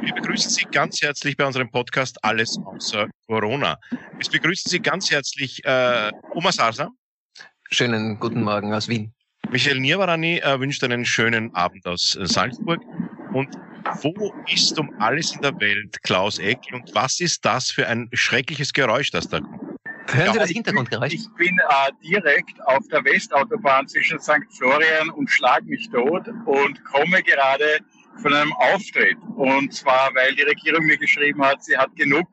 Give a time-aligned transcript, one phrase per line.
[0.00, 3.78] wir begrüßen Sie ganz herzlich bei unserem Podcast Alles außer Corona.
[4.18, 6.88] Es begrüßen Sie ganz herzlich äh, Oma Sasa.
[7.70, 9.12] Schönen guten Morgen aus Wien.
[9.50, 12.80] Michael Nirvarani äh, wünscht einen schönen Abend aus äh, Salzburg.
[13.32, 13.48] Und
[14.02, 18.08] wo ist um alles in der Welt Klaus Eck und was ist das für ein
[18.12, 19.60] schreckliches Geräusch, das da kommt?
[20.12, 21.12] Hören Sie das Hintergrundgeräusch?
[21.12, 24.44] Ich bin äh, direkt auf der Westautobahn zwischen St.
[24.56, 27.80] Florian und Schlag mich tot und komme gerade
[28.20, 29.18] von einem Auftritt.
[29.36, 32.26] Und zwar, weil die Regierung mir geschrieben hat, sie hat genug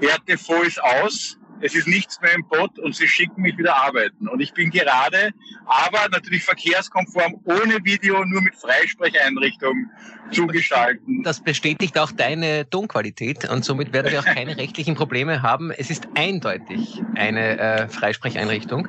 [0.00, 4.26] Härtefall ist aus, es ist nichts mehr im Bot und sie schicken mich wieder arbeiten.
[4.28, 5.30] Und ich bin gerade,
[5.66, 9.88] aber natürlich verkehrskonform, ohne Video, nur mit Freisprecheinrichtung
[10.32, 11.22] zugeschalten.
[11.22, 15.70] Das bestätigt auch deine Tonqualität und somit werden wir auch keine rechtlichen Probleme haben.
[15.70, 18.88] Es ist eindeutig eine äh, Freisprecheinrichtung.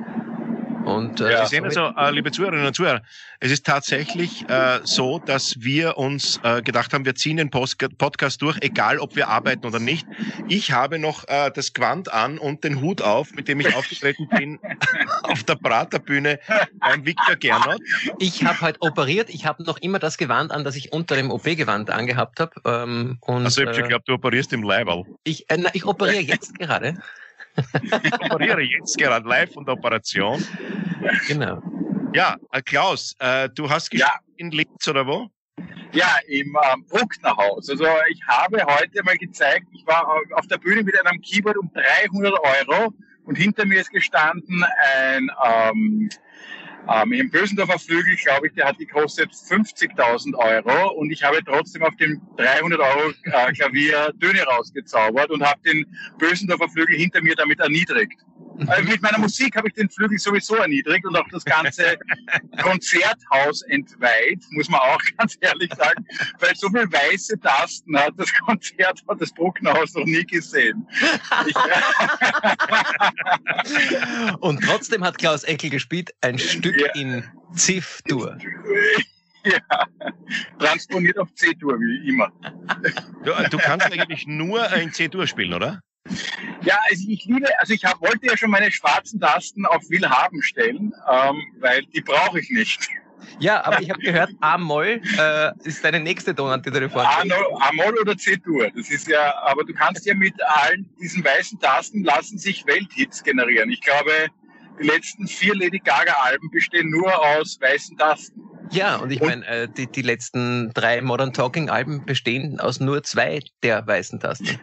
[0.84, 3.02] Und, äh, Sie sehen also, äh, liebe Zuhörerinnen und Zuhörer,
[3.40, 7.78] es ist tatsächlich äh, so, dass wir uns äh, gedacht haben, wir ziehen den Post
[7.98, 10.06] Podcast durch, egal ob wir arbeiten oder nicht.
[10.48, 14.28] Ich habe noch äh, das Gewand an und den Hut auf, mit dem ich aufgetreten
[14.28, 14.58] bin
[15.22, 16.38] auf der Praterbühne
[16.80, 17.80] beim Victor Gernot.
[18.18, 21.30] Ich habe heute operiert, ich habe noch immer das Gewand an, das ich unter dem
[21.30, 22.52] OP-Gewand angehabt habe.
[22.64, 25.04] Ähm, also ich habe äh, geglaubt, du operierst im Leiberl.
[25.24, 26.98] Ich, äh, na, ich operiere jetzt gerade.
[27.56, 30.44] Ich operiere jetzt gerade live und Operation.
[31.28, 31.62] Genau.
[32.14, 34.20] Ja, äh, Klaus, äh, du hast gespielt ja.
[34.36, 35.28] in Linz oder wo?
[35.92, 37.70] Ja, im ähm, Brucknerhaus.
[37.70, 41.70] Also ich habe heute mal gezeigt, ich war auf der Bühne mit einem Keyboard um
[41.72, 42.92] 300 Euro
[43.24, 44.64] und hinter mir ist gestanden
[45.04, 46.08] ein ähm,
[46.92, 51.82] ähm, Im Bösendorfer Flügel, glaube ich, der hat gekostet 50.000 Euro und ich habe trotzdem
[51.82, 55.86] auf dem 300 Euro äh, Klavier Töne rausgezaubert und habe den
[56.18, 58.20] Bösendorfer Flügel hinter mir damit erniedrigt.
[58.66, 61.98] Also mit meiner Musik habe ich den Flügel sowieso erniedrigt und auch das ganze
[62.62, 66.06] Konzerthaus entweiht, muss man auch ganz ehrlich sagen,
[66.38, 70.86] weil so viel weiße Tasten hat das Konzert hat das Brucknerhaus noch nie gesehen.
[74.40, 76.92] und trotzdem hat Klaus Eckel gespielt ein Stück ja.
[76.94, 78.38] in Ziff-Dur.
[79.44, 79.58] Ja,
[80.58, 82.32] transponiert auf C-Dur, wie immer.
[83.24, 85.80] Du, du kannst eigentlich nur in C-Dur spielen, oder?
[86.62, 90.42] Ja, also ich liebe, also ich hab, wollte ja schon meine schwarzen Tasten auf Willhaben
[90.42, 92.88] stellen, ähm, weil die brauche ich nicht.
[93.38, 97.32] Ja, aber ich habe gehört, A-Moll äh, ist deine nächste Tonart, die du dir vorstellst.
[97.32, 98.70] A-Moll oder C-Dur.
[98.76, 103.22] Das ist ja, aber du kannst ja mit allen diesen weißen Tasten lassen sich Welthits
[103.22, 103.70] generieren.
[103.70, 104.10] Ich glaube,
[104.80, 108.42] die letzten vier Lady Gaga-Alben bestehen nur aus weißen Tasten.
[108.70, 113.40] Ja, und ich meine, äh, die, die letzten drei Modern Talking-Alben bestehen aus nur zwei
[113.62, 114.60] der weißen Tasten.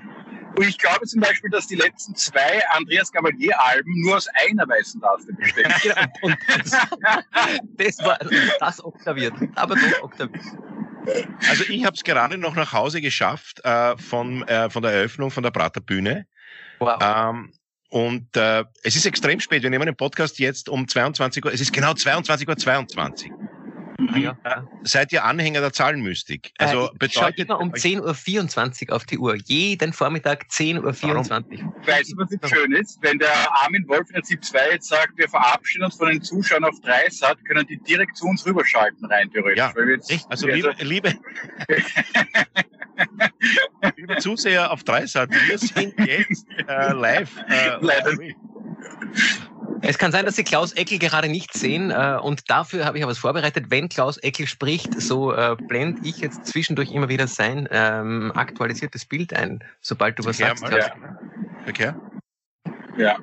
[0.55, 5.01] Und ich glaube zum Beispiel, dass die letzten zwei Andreas Gavalier-Alben nur aus einer weißen
[5.01, 5.73] Taste bestehen.
[5.83, 6.71] ja, und das,
[7.77, 8.19] das war
[8.59, 10.45] das oktaviert, aber doch oktaviert.
[11.49, 15.31] Also ich habe es gerade noch nach Hause geschafft äh, von, äh, von der Eröffnung
[15.31, 16.27] von der Praterbühne.
[16.79, 16.99] Wow.
[17.01, 17.53] Ähm,
[17.89, 19.63] und äh, es ist extrem spät.
[19.63, 21.53] Wir nehmen den Podcast jetzt um 22 Uhr.
[21.53, 23.31] Es ist genau 22 Uhr 22.
[24.09, 24.37] Ah, ja.
[24.83, 26.51] Seid ihr Anhänger der Zahlenmystik?
[26.57, 29.35] Äh, also äh, bedeutet immer um 10.24 Uhr auf die Uhr.
[29.35, 31.73] Jeden Vormittag 10.24 Uhr.
[31.85, 32.99] Weißt du, was jetzt schön ist?
[33.01, 33.31] Wenn der
[33.63, 36.79] Armin Wolf in der ZIP 2 jetzt sagt, wir verabschieden uns von den Zuschauern auf
[36.81, 39.57] 3 Sat, können die direkt zu uns rüberschalten, rein theoretisch.
[39.57, 39.73] Ja,
[40.07, 40.25] echt?
[40.29, 41.13] Also, liebe, liebe,
[43.97, 47.37] liebe Zuseher auf 3 Sat, wir sind jetzt äh, live.
[47.49, 48.17] Äh, live.
[49.81, 53.03] Es kann sein, dass Sie Klaus Eckel gerade nicht sehen äh, und dafür habe ich
[53.03, 53.65] aber was vorbereitet.
[53.69, 59.05] Wenn Klaus Eckel spricht, so äh, blende ich jetzt zwischendurch immer wieder sein ähm, aktualisiertes
[59.05, 60.73] Bild ein, sobald du was okay, sagst.
[60.73, 61.19] Ja.
[61.67, 61.93] Okay.
[62.97, 63.17] Ja.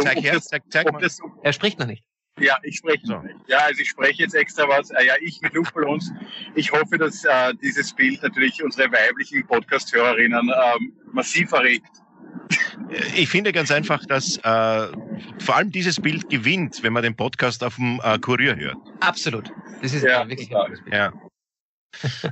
[0.00, 1.00] Zeig her, zeig, zeig mal.
[1.00, 2.04] Das, er spricht noch nicht.
[2.38, 3.14] Ja, ich spreche so.
[3.14, 3.36] noch nicht.
[3.46, 4.90] Ja, also ich spreche jetzt extra was.
[4.90, 6.12] Äh, ja, ich mit Luftballons.
[6.54, 11.88] Ich hoffe, dass äh, dieses Bild natürlich unsere weiblichen Podcast-Hörerinnen ähm, massiv erregt.
[13.14, 14.40] Ich finde ganz einfach, dass äh,
[15.38, 18.76] vor allem dieses Bild gewinnt, wenn man den Podcast auf dem äh, Kurier hört.
[19.00, 19.52] Absolut.
[19.82, 20.82] Das ist ja, wirklich ein Bild.
[20.92, 21.12] Ja.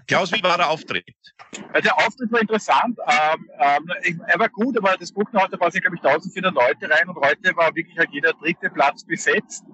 [0.06, 1.06] Klaus, wie war der Auftritt?
[1.82, 2.98] Der Auftritt war interessant.
[3.06, 7.08] Ähm, ähm, er war gut, aber das Buchner da passen, glaube ich, 1400 Leute rein
[7.08, 9.64] und heute war wirklich halt jeder dritte Platz besetzt.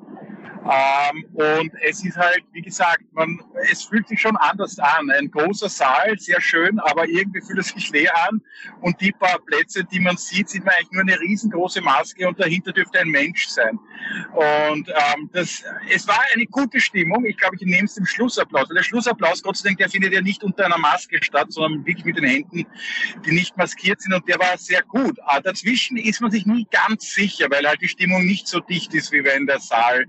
[0.62, 3.40] Ähm, und es ist halt, wie gesagt, man,
[3.70, 5.10] es fühlt sich schon anders an.
[5.10, 8.42] Ein großer Saal, sehr schön, aber irgendwie fühlt es sich leer an.
[8.80, 12.38] Und die paar Plätze, die man sieht, sieht man eigentlich nur eine riesengroße Maske und
[12.38, 13.78] dahinter dürfte ein Mensch sein.
[14.34, 17.24] Und ähm, das, es war eine gute Stimmung.
[17.24, 18.68] Ich glaube, ich nehme es dem Schlussapplaus.
[18.68, 21.86] Weil der Schlussapplaus, Gott sei Dank, der findet ja nicht unter einer Maske statt, sondern
[21.86, 22.66] wirklich mit den Händen,
[23.24, 24.12] die nicht maskiert sind.
[24.12, 25.18] Und der war sehr gut.
[25.24, 28.92] Aber dazwischen ist man sich nie ganz sicher, weil halt die Stimmung nicht so dicht
[28.94, 30.04] ist, wie wenn der Saal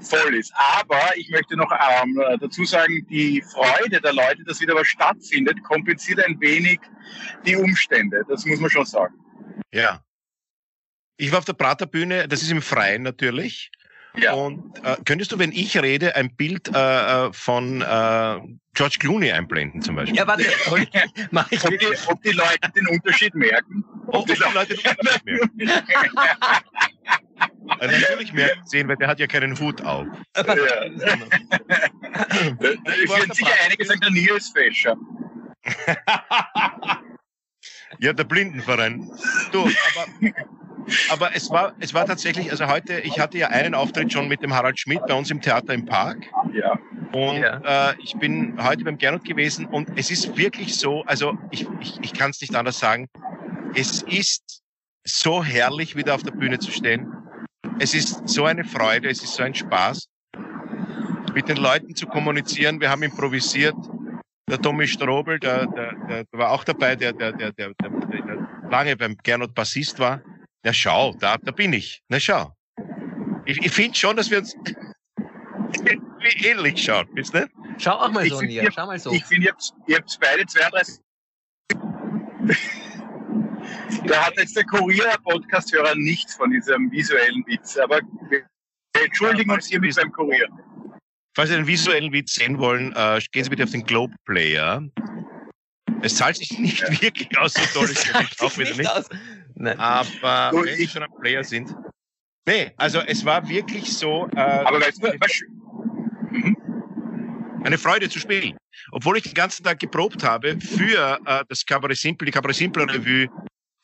[0.00, 0.52] voll ist.
[0.56, 5.62] Aber ich möchte noch ähm, dazu sagen, die Freude der Leute, dass wieder was stattfindet,
[5.64, 6.80] kompensiert ein wenig
[7.46, 8.24] die Umstände.
[8.28, 9.14] Das muss man schon sagen.
[9.72, 10.02] Ja.
[11.16, 13.70] Ich war auf der Praterbühne, das ist im Freien natürlich.
[14.16, 14.34] Ja.
[14.34, 18.40] Und äh, könntest du, wenn ich rede, ein Bild äh, von äh,
[18.74, 20.16] George Clooney einblenden zum Beispiel?
[20.16, 20.44] Ja, warte,
[21.32, 23.84] mach ich ob, die, ob die Leute den Unterschied merken?
[24.06, 25.84] Ob, ob die Leute den Unterschied merken?
[27.78, 30.06] Also natürlich mehr sehen, weil der hat ja keinen Hut auf.
[30.36, 30.44] Ja.
[30.44, 30.56] ich
[33.08, 34.96] würde sicher einige sagen, der Nils Fischer.
[37.98, 39.10] ja, der Blindenverein.
[39.52, 40.06] Du, aber,
[41.08, 44.42] aber es war, es war tatsächlich, also heute, ich hatte ja einen Auftritt schon mit
[44.42, 46.18] dem Harald Schmidt bei uns im Theater im Park.
[46.52, 46.78] Ja.
[47.12, 47.90] Und ja.
[47.90, 51.98] Äh, ich bin heute beim Gernot gewesen und es ist wirklich so, also ich, ich,
[52.02, 53.08] ich kann es nicht anders sagen,
[53.74, 54.62] es ist
[55.04, 57.23] so herrlich, wieder auf der Bühne zu stehen
[57.78, 60.08] es ist so eine Freude, es ist so ein Spaß,
[61.34, 62.80] mit den Leuten zu kommunizieren.
[62.80, 63.74] Wir haben improvisiert.
[64.48, 67.90] Der Tommy Strobel, der, der, der, der war auch dabei, der, der, der, der, der,
[67.90, 70.20] der lange beim Gernot Bassist war.
[70.62, 72.02] Na schau, da, da bin ich.
[72.08, 72.52] Na schau.
[73.46, 74.54] Ich, ich finde schon, dass wir uns
[76.44, 77.48] ähnlich schauen, wisst ihr?
[77.78, 78.70] Schau auch mal so, Nia.
[78.70, 79.10] Schau mal so.
[79.12, 79.48] Ich finde,
[79.86, 81.00] ihr habt beide 32
[84.06, 88.42] da hat jetzt der Kurier-Podcast-Hörer nichts von diesem visuellen Witz, aber wir
[89.02, 90.48] entschuldigen uns hiermit beim Kurier.
[91.34, 94.82] Falls Sie den visuellen Witz sehen wollen, äh, gehen Sie bitte auf den Globe Player.
[96.02, 97.00] Es zahlt sich nicht ja.
[97.00, 98.90] wirklich aus, so toll ist es auch wieder nicht.
[98.90, 99.08] Aus.
[99.54, 99.78] Nein.
[99.78, 101.74] Aber so, wenn Sie schon am Player sind.
[102.46, 104.28] Nee, also es war wirklich so.
[104.36, 105.40] Äh, aber weißt du, was,
[106.30, 106.56] mhm.
[107.64, 108.56] eine Freude zu spielen.
[108.92, 112.86] Obwohl ich den ganzen Tag geprobt habe für äh, das Cabaret Simple, die Cabaret Simple
[112.86, 113.28] Revue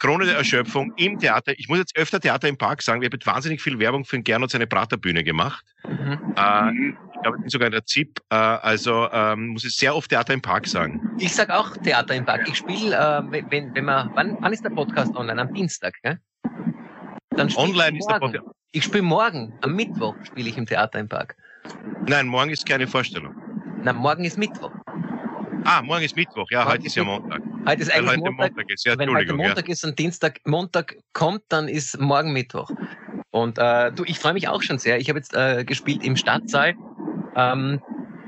[0.00, 1.52] Krone der Erschöpfung im Theater.
[1.58, 3.02] Ich muss jetzt öfter Theater im Park sagen.
[3.02, 5.64] Wir haben wahnsinnig viel Werbung für den Gernot seine Praterbühne gemacht.
[5.86, 6.34] Mhm.
[6.36, 8.18] Äh, ich glaube, sogar in der ZIP.
[8.30, 11.10] Äh, also ähm, muss ich sehr oft Theater im Park sagen.
[11.18, 12.48] Ich sag auch Theater im Park.
[12.48, 15.40] Ich spiele, äh, wenn, wenn man, wann, wann ist der Podcast online?
[15.40, 16.18] Am Dienstag, gell?
[17.30, 18.46] Dann online ist der Podcast.
[18.72, 21.36] Ich spiele morgen, am Mittwoch spiele ich im Theater im Park.
[22.06, 23.34] Nein, morgen ist keine Vorstellung.
[23.82, 24.72] Na, morgen ist Mittwoch.
[25.64, 26.46] Ah, morgen ist Mittwoch.
[26.50, 27.42] Ja, morgen heute ist ja Montag.
[27.66, 28.56] Heute ist eigentlich heute Montag.
[28.56, 28.86] Montag ist.
[28.86, 29.72] Ja, wenn heute Montag ja.
[29.72, 32.70] ist und Dienstag, Montag kommt, dann ist morgen Mittwoch.
[33.30, 34.98] Und äh, du, ich freue mich auch schon sehr.
[34.98, 36.74] Ich habe jetzt äh, gespielt im Stadtsaal.
[37.36, 37.80] Ähm,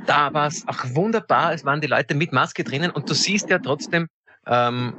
[0.06, 1.52] da war es auch wunderbar.
[1.52, 4.08] Es waren die Leute mit Maske drinnen und du siehst ja trotzdem,
[4.46, 4.99] ähm,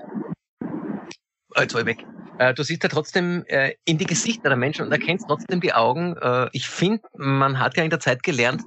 [1.58, 2.06] jetzt war ich weg.
[2.40, 5.74] Äh, du siehst ja trotzdem äh, in die Gesichter der Menschen und erkennst trotzdem die
[5.74, 6.18] Augen.
[6.18, 8.64] Äh, ich finde, man hat ja in der Zeit gelernt,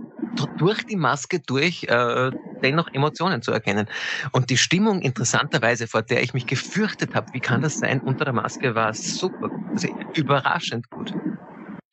[0.56, 2.30] durch die Maske durch äh,
[2.62, 3.88] dennoch Emotionen zu erkennen.
[4.32, 8.24] Und die Stimmung interessanterweise, vor der ich mich gefürchtet habe, wie kann das sein, unter
[8.24, 11.12] der Maske war super, also überraschend gut.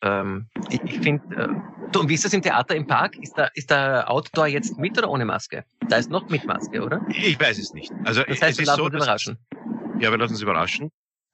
[0.02, 1.48] Ähm, ich ich finde, äh,
[1.92, 3.16] du, und wie ist das im Theater im Park?
[3.22, 5.66] Ist da, ist der Outdoor jetzt mit oder ohne Maske?
[5.90, 7.02] Da ist noch mit Maske, oder?
[7.10, 7.92] Ich weiß es nicht.
[8.04, 9.38] Also das heißt, es wir lassen so, uns überraschen.
[10.00, 10.92] Ja, wir lassen uns überraschen.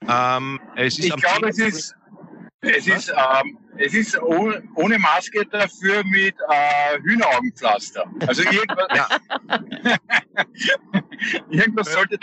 [0.07, 1.95] Ähm, ich glaube, es ist,
[2.61, 8.03] es ist, ähm, es ist ohne, ohne Maske dafür mit äh, Hühneraugenpflaster.
[8.27, 9.07] Also irgendwas, ja.
[11.49, 12.19] irgendwas sollte.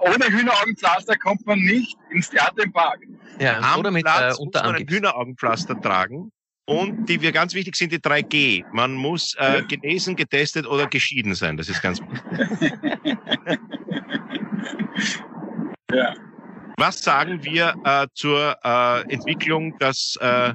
[0.00, 3.00] ohne Hühneraugenpflaster kommt man nicht ins Theater im Park.
[3.38, 6.32] Ja, Am oder mit Platz äh, muss man ein Hühneraugenpflaster tragen.
[6.66, 8.64] Und die wir ganz wichtig sind die 3G.
[8.72, 11.56] Man muss äh, genesen, getestet oder geschieden sein.
[11.56, 13.18] Das ist ganz wichtig.
[15.94, 16.14] ja.
[16.78, 20.54] Was sagen wir äh, zur äh, Entwicklung, dass äh,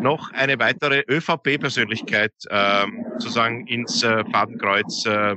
[0.00, 2.86] noch eine weitere ÖVP-Persönlichkeit äh,
[3.18, 5.36] sozusagen ins äh, Fadenkreuz äh,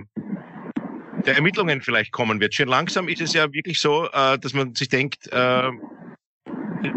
[1.24, 2.56] der Ermittlungen vielleicht kommen wird?
[2.56, 5.70] Schon langsam ist es ja wirklich so, äh, dass man sich denkt, äh,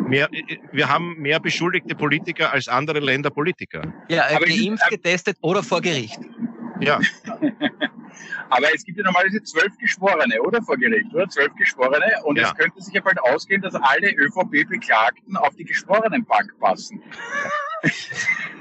[0.08, 0.30] mehr,
[0.72, 3.82] wir haben mehr beschuldigte Politiker als andere Länder Politiker.
[4.08, 6.20] Ja, äh, geimpft, getestet oder vor Gericht.
[6.80, 6.98] Ja.
[8.48, 11.28] Aber es gibt ja normalerweise zwölf Geschworene, oder vor Gericht, oder?
[11.28, 12.22] Zwölf Geschworene.
[12.24, 12.48] Und ja.
[12.48, 17.02] es könnte sich ja bald ausgehen, dass alle ÖVP-Beklagten auf die Geschworenenbank passen.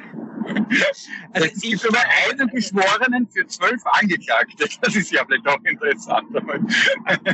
[1.33, 4.67] Also es gibt aber einen Geschworenen für zwölf Angeklagte.
[4.81, 6.27] Das ist ja vielleicht auch interessant.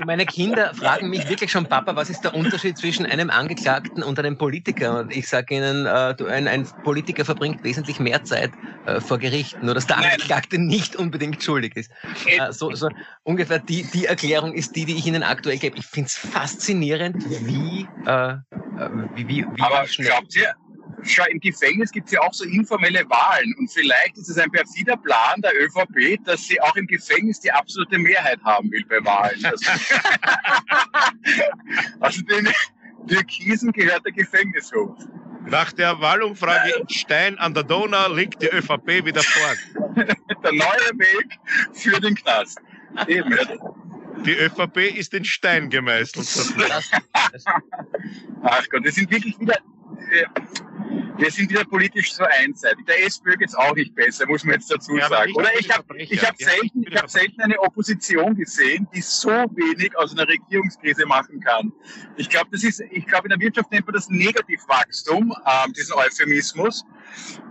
[0.05, 4.19] Meine Kinder fragen mich wirklich schon, Papa, was ist der Unterschied zwischen einem Angeklagten und
[4.19, 4.99] einem Politiker?
[4.99, 8.51] Und ich sage ihnen, äh, ein, Politiker verbringt wesentlich mehr Zeit
[8.85, 11.91] äh, vor Gericht, nur dass der Angeklagte nicht unbedingt schuldig ist.
[12.25, 12.89] Äh, so, so
[13.23, 15.77] ungefähr die, die Erklärung ist die, die ich Ihnen aktuell gebe.
[15.77, 20.09] Ich finde es faszinierend, wie, wie, wie, wie Aber schnell.
[20.09, 20.53] Glaubt ihr,
[21.05, 24.51] schau, im Gefängnis gibt es ja auch so informelle Wahlen und vielleicht ist es ein
[24.51, 29.03] perfider Plan der ÖVP, dass sie auch im Gefängnis die absolute Mehrheit haben will bei
[29.03, 29.43] Wahlen.
[31.99, 32.49] also den
[33.07, 34.97] Türkisen gehört der Gefängnishof.
[35.47, 39.95] Nach der Wahlumfrage in Stein an der Donau liegt die ÖVP wieder vorn.
[40.43, 41.37] der neue Weg
[41.73, 42.59] für den Knast.
[43.07, 43.37] Eben,
[44.23, 46.53] die ÖVP ist in Stein gemeißelt.
[48.43, 49.55] Ach Gott, wir sind wirklich wieder,
[51.17, 52.85] wir sind wieder politisch so einseitig.
[52.85, 55.33] Der SPÖ geht es auch nicht besser, muss man jetzt dazu ja, sagen.
[55.35, 59.97] Oder ich habe ich hab selten, ich hab selten eine Opposition gesehen, die so wenig
[59.97, 61.71] aus einer Regierungskrise machen kann.
[62.17, 65.93] Ich glaube, das ist, ich glaube, in der Wirtschaft nennt man das Negativwachstum, ähm, diesen
[65.95, 66.83] Euphemismus.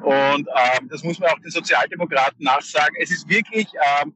[0.02, 2.94] Und ähm, das muss man auch den Sozialdemokraten nachsagen.
[3.00, 3.66] Es ist wirklich,
[4.02, 4.14] ähm,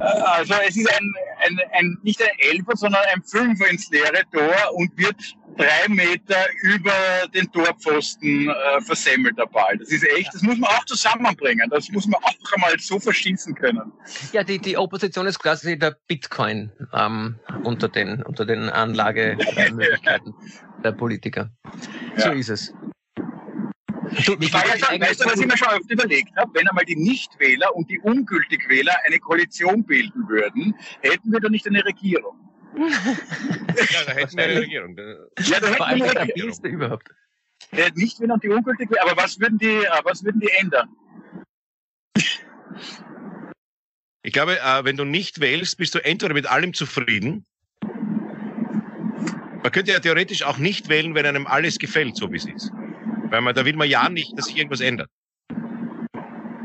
[0.00, 1.12] äh, also es ist ein,
[1.46, 5.16] ein, ein, nicht ein Elfer, sondern ein Fünfer ins leere Tor und wird
[5.56, 6.92] drei Meter über
[7.34, 9.76] den Torpfosten äh, versemmelt, der Ball.
[9.78, 11.68] Das ist echt, das muss man auch zusammenbringen.
[11.70, 13.92] Das muss man auch einmal so verschießen können.
[14.32, 20.34] Ja, die, die Opposition ist quasi der Bitcoin ähm, unter den, unter den Anlagemöglichkeiten
[20.84, 21.50] der Politiker.
[22.16, 22.32] So ja.
[22.32, 22.72] ist es.
[24.24, 26.50] Du, ich war ja schon, weißt du, was ich mir schon oft überlegt habe?
[26.54, 31.66] Wenn einmal die Nichtwähler und die Ungültigwähler eine Koalition bilden würden, hätten wir doch nicht
[31.66, 32.36] eine Regierung.
[32.76, 34.96] ja, da hätten wir eine Regierung.
[34.96, 36.64] Ja, da hätten wir eine Regierung.
[36.64, 37.08] überhaupt.
[37.72, 40.88] Ja, Nichtwähler und die Ungültigwähler, aber was würden die, äh, was würden die ändern?
[44.22, 47.46] Ich glaube, äh, wenn du nicht wählst, bist du entweder mit allem zufrieden.
[49.62, 52.70] Man könnte ja theoretisch auch nicht wählen, wenn einem alles gefällt, so wie es ist.
[53.30, 55.10] Weil man, da will man ja nicht, dass sich irgendwas ändert.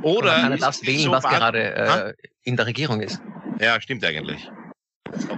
[0.01, 0.41] Oder.
[0.41, 3.21] Kann das wählen, so was gerade äh, in der Regierung ist.
[3.59, 4.49] Ja, stimmt eigentlich.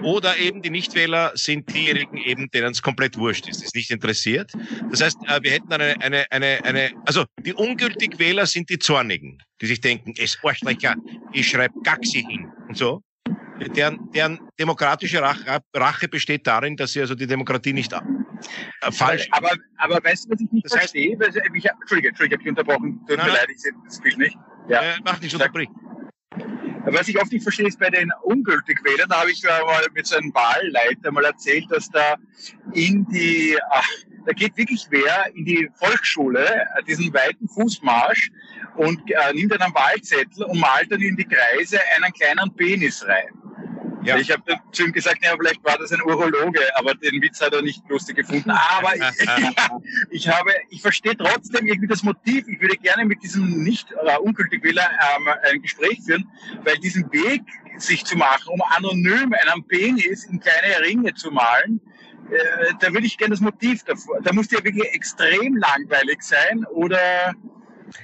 [0.01, 4.51] Oder eben die Nichtwähler sind diejenigen eben, denen es komplett wurscht ist, ist nicht interessiert.
[4.89, 8.79] Das heißt, äh, wir hätten eine, eine, eine, eine, also die ungültig Wähler sind die
[8.79, 10.95] Zornigen, die sich denken, es Arschlöcher,
[11.33, 13.01] ich schreibe Gaxi hin und so.
[13.75, 17.93] Deren, deren demokratische Rache, Rache besteht darin, dass sie also die Demokratie nicht
[18.91, 19.27] falsch.
[19.31, 21.19] Aber, aber weißt du, was ich nicht das heißt, verstehe?
[21.19, 22.99] Weil, ich, Entschuldige, Entschuldige, ich habe dich unterbrochen.
[23.07, 24.37] Tut mir leid, ich sehe das Bild nicht.
[24.67, 24.81] Ja.
[24.81, 25.69] Äh, mach nicht, unterbrich.
[26.87, 30.05] Was ich oft nicht verstehe, ist bei den ungültig Wählern, da habe ich mal mit
[30.05, 32.15] so einem Wahlleiter mal erzählt, dass da
[32.73, 33.87] in die, ach,
[34.25, 38.29] da geht wirklich wer in die Volksschule, äh, diesen weiten Fußmarsch
[38.75, 43.33] und äh, nimmt einen Wahlzettel und malt dann in die Kreise einen kleinen Penis rein.
[44.05, 44.17] Ja.
[44.17, 47.53] Ich habe zu ihm gesagt, ja, vielleicht war das ein Urologe, aber den Witz hat
[47.53, 48.49] er nicht lustig gefunden.
[48.49, 49.01] Aber ich,
[50.09, 52.47] ich habe, ich verstehe trotzdem irgendwie das Motiv.
[52.47, 56.27] Ich würde gerne mit diesem nicht äh, ungültig Wähler ähm, ein Gespräch führen,
[56.63, 57.41] weil diesen Weg
[57.77, 61.81] sich zu machen, um anonym einen Penis in kleine Ringe zu malen,
[62.31, 64.19] äh, da würde ich gerne das Motiv davor.
[64.21, 67.33] Da muss ja wirklich extrem langweilig sein oder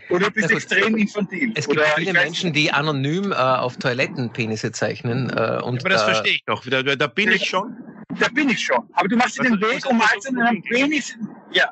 [0.10, 1.52] oder bist du extrem infantil?
[1.56, 5.30] Es gibt Oder viele Menschen, die anonym äh, auf Toiletten Penisse zeichnen.
[5.30, 6.64] Äh, und, aber das äh, verstehe ich doch.
[6.66, 7.76] Da, da, bin ich schon.
[8.20, 8.80] Da bin ich schon.
[8.94, 11.18] Aber du machst dir den Weg, um als in einem Penis.
[11.52, 11.72] Ja.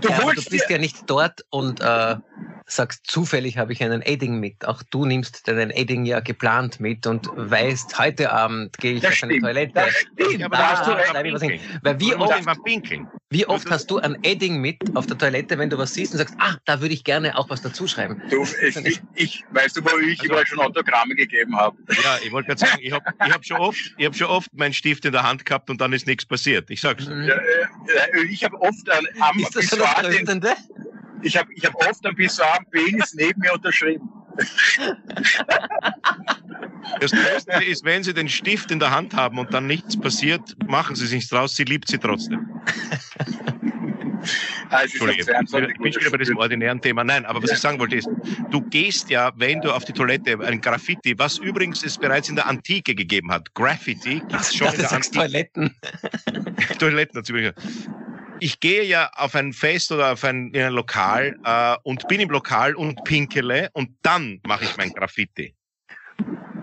[0.00, 2.16] Du, ja, du bist ja nicht dort und äh,
[2.72, 4.66] sagst, zufällig habe ich einen Edding mit.
[4.66, 9.10] Auch du nimmst deinen Edding ja geplant mit und weißt, heute Abend gehe ich das
[9.10, 9.72] auf stimmt, eine Toilette.
[9.74, 11.62] Das stimmt, aber da hast du recht.
[11.82, 12.46] Weil wie oft,
[13.30, 16.18] wie oft hast du ein Edding mit auf der Toilette, wenn du was siehst und
[16.18, 18.22] sagst, ah, da würde ich gerne auch was dazuschreiben.
[18.30, 21.76] Du, ich, ich, ich, weißt du, wo ich also, überall schon Autogramme gegeben habe?
[22.02, 24.52] Ja, ich wollte gerade sagen, ich habe ich hab schon, oft, ich hab schon oft
[24.54, 26.70] meinen Stift in der Hand gehabt und dann ist nichts passiert.
[26.70, 27.06] Ich sag's.
[27.06, 30.40] Ja, äh, ich habe oft am ist das Pissoir den,
[31.22, 34.08] ich habe ich hab oft ein Pissoir am Penis neben mir unterschrieben.
[37.00, 40.56] Das Beste ist, wenn Sie den Stift in der Hand haben und dann nichts passiert,
[40.66, 42.48] machen Sie sich draus, sie liebt Sie trotzdem.
[44.70, 47.02] Ah, Entschuldige, ich bin schon wieder bei diesem ordinären Thema.
[47.02, 47.56] Nein, aber was ja.
[47.56, 48.08] ich sagen wollte ist,
[48.50, 52.36] du gehst ja, wenn du auf die Toilette ein Graffiti, was übrigens es bereits in
[52.36, 55.18] der Antike gegeben hat, Graffiti gibt es schon in der Antike.
[55.18, 55.74] Toiletten.
[56.78, 57.52] Toiletten natürlich
[58.40, 62.30] ich gehe ja auf ein Fest oder auf ein, ein Lokal äh, und bin im
[62.30, 65.54] Lokal und pinkele und dann mache ich mein Graffiti.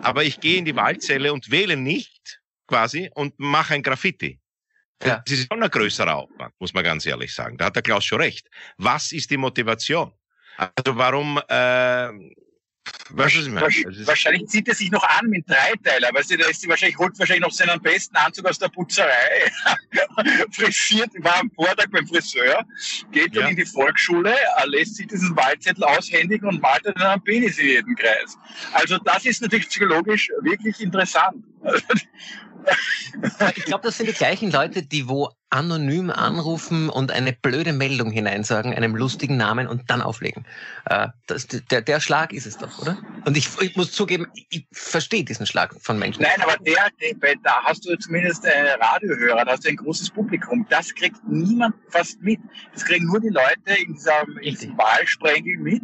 [0.02, 4.40] Aber ich gehe in die Wahlzelle und wähle nicht quasi und mache ein Graffiti.
[5.04, 5.22] Ja.
[5.26, 7.58] Das ist schon ein größerer Aufwand, muss man ganz ehrlich sagen.
[7.58, 8.50] Da hat der Klaus schon recht.
[8.78, 10.12] Was ist die Motivation?
[10.58, 12.10] Also warum, äh,
[13.36, 16.70] ist wahrscheinlich, wahrscheinlich zieht er sich noch an mit Dreiteiler, weißt du, da ist sie
[16.70, 19.52] wahrscheinlich, holt wahrscheinlich noch seinen besten Anzug aus der Putzerei,
[20.52, 22.66] frisiert, war am Vortag beim Friseur,
[23.12, 23.50] geht dann ja.
[23.50, 27.96] in die Volksschule, lässt sich diesen Wahlzettel aushändigen und malt dann einen Penis in jedem
[27.96, 28.38] Kreis.
[28.74, 31.44] Also das ist natürlich psychologisch wirklich interessant.
[33.56, 38.12] ich glaube, das sind die gleichen Leute, die wo anonym anrufen und eine blöde Meldung
[38.12, 40.46] hineinsagen, einem lustigen Namen und dann auflegen.
[40.86, 42.98] Äh, das, der, der Schlag ist es doch, oder?
[43.26, 46.24] Und ich, ich muss zugeben, ich verstehe diesen Schlag von Menschen.
[46.24, 50.10] Nein, aber der, der, da hast du zumindest äh, Radiohörer, da hast du ein großes
[50.10, 50.66] Publikum.
[50.70, 52.40] Das kriegt niemand fast mit.
[52.74, 55.84] Das kriegen nur die Leute in diesem, in diesem Wahlsprengel mit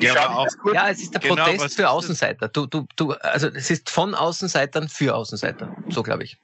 [0.00, 2.48] ja, auch, ja, es ist der genau, Protest für Außenseiter.
[2.48, 5.74] Du, du, du, also es ist von Außenseitern für Außenseiter.
[5.90, 6.36] So glaube ich.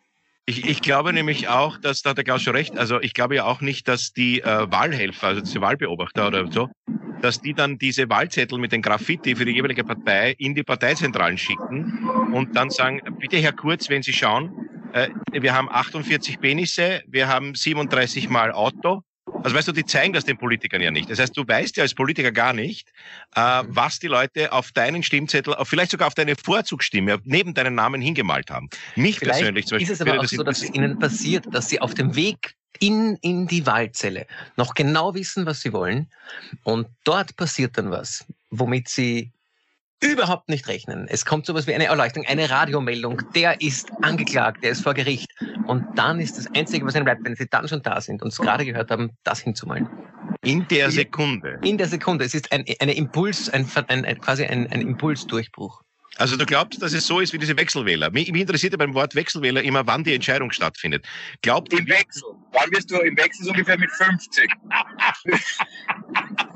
[0.46, 2.78] Ich, ich glaube nämlich auch, dass da hat der Klaus schon recht.
[2.78, 6.70] Also ich glaube ja auch nicht, dass die äh, Wahlhelfer, also diese Wahlbeobachter oder so,
[7.20, 11.36] dass die dann diese Wahlzettel mit den Graffiti für die jeweilige Partei in die Parteizentralen
[11.36, 14.50] schicken und dann sagen, bitte Herr Kurz, wenn Sie schauen,
[14.92, 19.02] äh, wir haben 48 Penisse, wir haben 37 Mal Auto,
[19.42, 21.10] also weißt du, die zeigen das den Politikern ja nicht.
[21.10, 22.92] Das heißt, du weißt ja als Politiker gar nicht,
[23.36, 23.76] äh, mhm.
[23.76, 28.50] was die Leute auf deinen Stimmzettel, vielleicht sogar auf deine Vorzugsstimme neben deinen Namen hingemalt
[28.50, 28.68] haben.
[28.96, 29.92] Mich vielleicht persönlich zum Beispiel.
[29.92, 33.16] Ist es aber auch so, dass es ihnen passiert, dass sie auf dem Weg in,
[33.22, 36.08] in die Wahlzelle noch genau wissen, was sie wollen.
[36.64, 39.32] Und dort passiert dann was, womit sie
[40.00, 41.06] überhaupt nicht rechnen.
[41.08, 45.28] Es kommt sowas wie eine Erleuchtung, eine Radiomeldung, der ist angeklagt, der ist vor Gericht.
[45.66, 48.28] Und dann ist das Einzige, was ihnen bleibt, wenn sie dann schon da sind und
[48.28, 49.88] es gerade gehört haben, das hinzumalen.
[50.44, 51.58] In der Sekunde.
[51.62, 52.24] In der Sekunde.
[52.24, 55.82] Es ist ein, eine Impuls, ein, ein, quasi ein, ein Impulsdurchbruch.
[56.16, 58.10] Also du glaubst, dass es so ist wie diese Wechselwähler.
[58.10, 61.06] Mich, mich interessiert ja beim Wort Wechselwähler immer, wann die Entscheidung stattfindet.
[61.42, 62.22] Glaubt Im Wechsel.
[62.52, 64.50] Wann wirst du im Wechsel so ungefähr mit 50?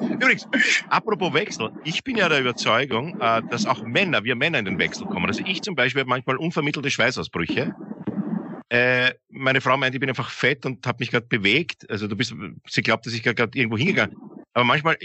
[0.15, 0.49] Übrigens,
[0.89, 4.79] apropos Wechsel, ich bin ja der Überzeugung, äh, dass auch Männer, wir Männer in den
[4.79, 5.27] Wechsel kommen.
[5.27, 7.75] Also ich zum Beispiel habe manchmal unvermittelte Schweißausbrüche.
[8.71, 11.89] Äh, meine Frau meint, ich bin einfach fett und habe mich gerade bewegt.
[11.91, 12.35] Also du bist,
[12.69, 14.17] sie glaubt, dass ich gerade irgendwo hingegangen.
[14.55, 14.97] Aber manchmal,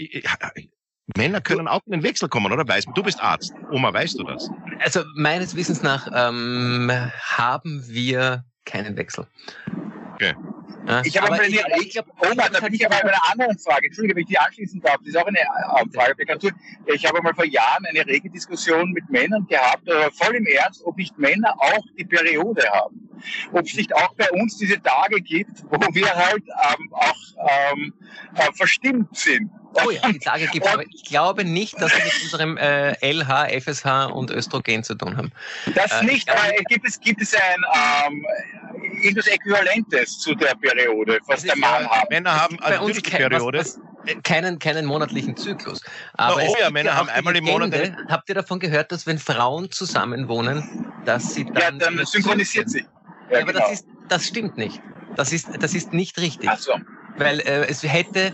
[1.16, 2.66] Männer können auch in den Wechsel kommen, oder?
[2.66, 3.52] Weiß, du bist Arzt.
[3.70, 4.50] Oma, weißt du das?
[4.80, 6.90] Also meines Wissens nach ähm,
[7.20, 9.26] haben wir keinen Wechsel.
[10.14, 10.34] Okay.
[10.86, 13.86] Ja, ich habe eine, ich, glaub, Oma, da bin ich aber bei einer anderen Frage.
[13.86, 14.96] Entschuldige, wenn ich die anschließen darf.
[14.98, 15.38] Das ist auch eine
[15.92, 16.14] Frage.
[16.86, 20.82] Ich habe mal vor Jahren eine rege Diskussion mit Männern gehabt, aber voll im Ernst,
[20.84, 23.08] ob nicht Männer auch die Periode haben.
[23.52, 27.92] Ob es nicht auch bei uns diese Tage gibt, wo wir halt ähm, auch ähm,
[28.36, 29.50] äh, verstimmt sind.
[29.74, 32.92] Oh ja, die Tage gibt es, aber ich glaube nicht, dass wir mit unserem äh,
[33.00, 35.30] LH, FSH und Östrogen zu tun haben.
[35.74, 37.62] Das äh, nicht, aber gibt es, gibt es ein
[38.06, 38.26] ähm,
[39.02, 42.10] irgendwas Äquivalentes zu der Periode, was der Mann ja, hat?
[42.10, 43.58] Männer haben also bei uns Periode.
[43.58, 45.82] Was, was, keinen, keinen monatlichen Zyklus.
[46.14, 47.74] Aber oh ja, Männer haben einmal im Monat.
[48.08, 50.64] Habt ihr davon gehört, dass wenn Frauen zusammenwohnen,
[51.04, 51.78] dass sie dann.
[51.78, 52.86] Ja, dann synchronisiert sie.
[53.30, 53.68] Ja, aber genau.
[53.68, 54.80] das, ist, das stimmt nicht.
[55.16, 56.48] Das ist, das ist nicht richtig.
[56.48, 56.72] Ach so.
[57.18, 58.32] Weil äh, es hätte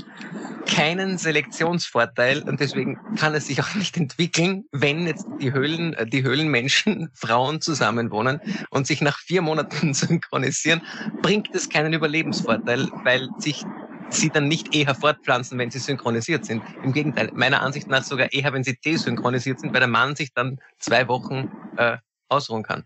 [0.66, 6.06] keinen Selektionsvorteil und deswegen kann es sich auch nicht entwickeln, wenn jetzt die Höhlen, äh,
[6.06, 10.82] die Höhlenmenschen Frauen zusammenwohnen und sich nach vier Monaten synchronisieren,
[11.22, 13.66] bringt es keinen Überlebensvorteil, weil sich
[14.10, 16.64] sie dann nicht eher fortpflanzen, wenn sie synchronisiert sind.
[16.82, 20.32] Im Gegenteil, meiner Ansicht nach sogar eher, wenn sie desynchronisiert sind, weil der Mann sich
[20.32, 21.96] dann zwei Wochen äh,
[22.28, 22.84] ausruhen kann.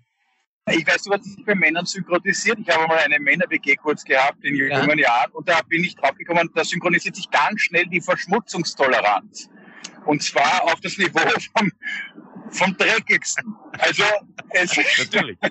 [0.70, 2.58] Ich weiß was sich bei Männern synchronisiert.
[2.60, 5.06] Ich habe mal eine Männer-WG kurz gehabt in jungen ja.
[5.06, 9.50] Jahren und da bin ich draufgekommen, da synchronisiert sich ganz schnell die Verschmutzungstoleranz.
[10.04, 11.20] Und zwar auf das Niveau
[11.56, 11.72] vom,
[12.50, 13.54] vom Dreckigsten.
[13.78, 14.04] Also,
[14.50, 15.38] es, Natürlich.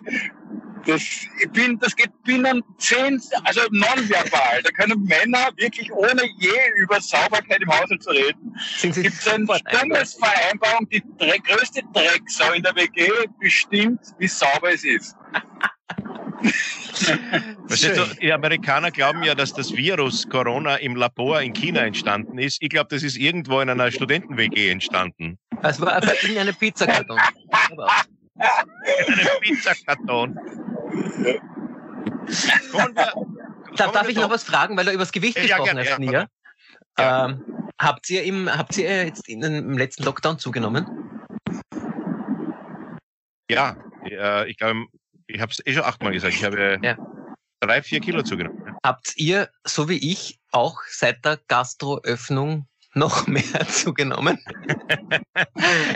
[0.86, 4.62] Das, ich bin, das geht binnen zehn, also nonverbal.
[4.64, 8.56] Da können Männer wirklich ohne je über Sauberkeit im Haushalt zu reden.
[8.82, 13.10] Gibt es eine Standesvereinbarung, die Dreck, größte Drecksau in der WG
[13.40, 15.16] bestimmt, wie sauber es ist.
[17.68, 22.38] Verstehst du, die Amerikaner glauben ja, dass das Virus Corona im Labor in China entstanden
[22.38, 22.62] ist.
[22.62, 25.38] Ich glaube, das ist irgendwo in einer Studenten-WG entstanden.
[25.64, 27.20] Es war einfach in einem Pizzakarton.
[29.08, 30.40] in einem Pizzakarton.
[33.76, 36.28] Da, darf ich noch was fragen, weil du über das Gewicht gesprochen ja, hast, Nia?
[37.00, 37.26] Ja.
[37.26, 37.44] Ähm,
[37.80, 40.86] habt, ihr im, habt ihr jetzt in, im letzten Lockdown zugenommen?
[43.50, 44.86] Ja, äh, ich glaube,
[45.28, 46.34] ich habe es eh schon achtmal gesagt.
[46.34, 46.98] Ich habe ja.
[47.60, 48.76] drei, vier Kilo zugenommen.
[48.84, 54.40] Habt ihr, so wie ich, auch seit der Gastroöffnung noch mehr zugenommen?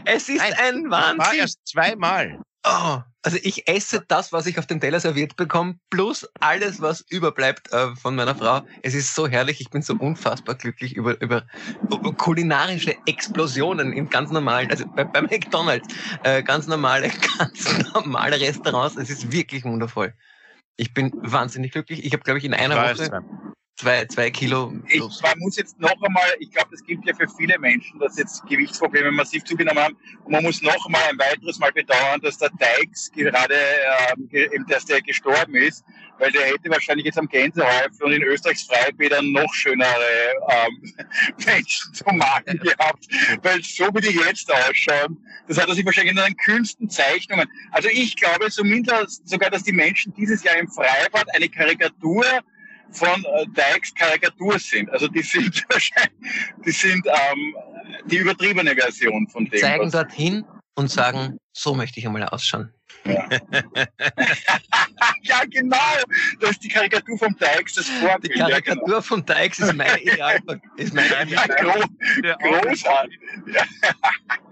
[0.05, 1.19] es ist Nein, ein Wahnsinn.
[1.19, 2.39] War erst zweimal.
[2.63, 7.01] Oh, also ich esse das, was ich auf dem Teller serviert bekomme, plus alles, was
[7.01, 8.61] überbleibt äh, von meiner Frau.
[8.83, 11.45] Es ist so herrlich, ich bin so unfassbar glücklich über, über,
[11.89, 15.87] über kulinarische Explosionen in ganz normalen, also bei, bei McDonalds,
[16.23, 18.95] äh, ganz normale, ganz normale Restaurants.
[18.95, 20.13] Es ist wirklich wundervoll.
[20.77, 22.05] Ich bin wahnsinnig glücklich.
[22.05, 23.21] Ich habe, glaube ich, in einer Woche
[23.81, 24.73] zwei, zwei Kilo.
[24.87, 28.17] Ich, man muss jetzt noch einmal, ich glaube, das gilt ja für viele Menschen, dass
[28.17, 29.97] jetzt Gewichtsprobleme massiv zugenommen haben.
[30.23, 33.55] Und man muss noch einmal ein weiteres Mal bedauern, dass der Dykes gerade,
[34.13, 34.29] ähm,
[34.67, 35.83] dass der gestorben ist,
[36.19, 39.89] weil der hätte wahrscheinlich jetzt am Gänsehäufel und in Österreichs Freibädern noch schönere
[40.49, 40.93] ähm,
[41.45, 43.07] Menschen zum Magen gehabt,
[43.41, 45.17] weil so wie die jetzt ausschauen,
[45.47, 47.49] das hat er sich wahrscheinlich in den kühnsten Zeichnungen.
[47.71, 52.25] Also ich glaube zumindest sogar, dass die Menschen dieses Jahr im Freibad eine Karikatur
[52.91, 54.89] von äh, Dykes Karikatur sind.
[54.91, 56.11] Also die sind wahrscheinlich,
[56.65, 57.55] die sind ähm,
[58.05, 59.59] die übertriebene Version von dem.
[59.59, 62.73] Zeigen dorthin und sagen, so möchte ich einmal ausschauen.
[63.05, 63.27] Ja.
[65.23, 65.77] ja, genau.
[66.39, 68.35] Das ist die Karikatur vom Dykes, das Vorbild.
[68.35, 69.01] Die Karikatur ja, genau.
[69.01, 70.39] vom Dykes ist mein Ideal.
[70.77, 71.27] Ist mein Ideal.
[72.23, 73.19] Ja, groß, großartig.
[73.53, 73.63] Ja.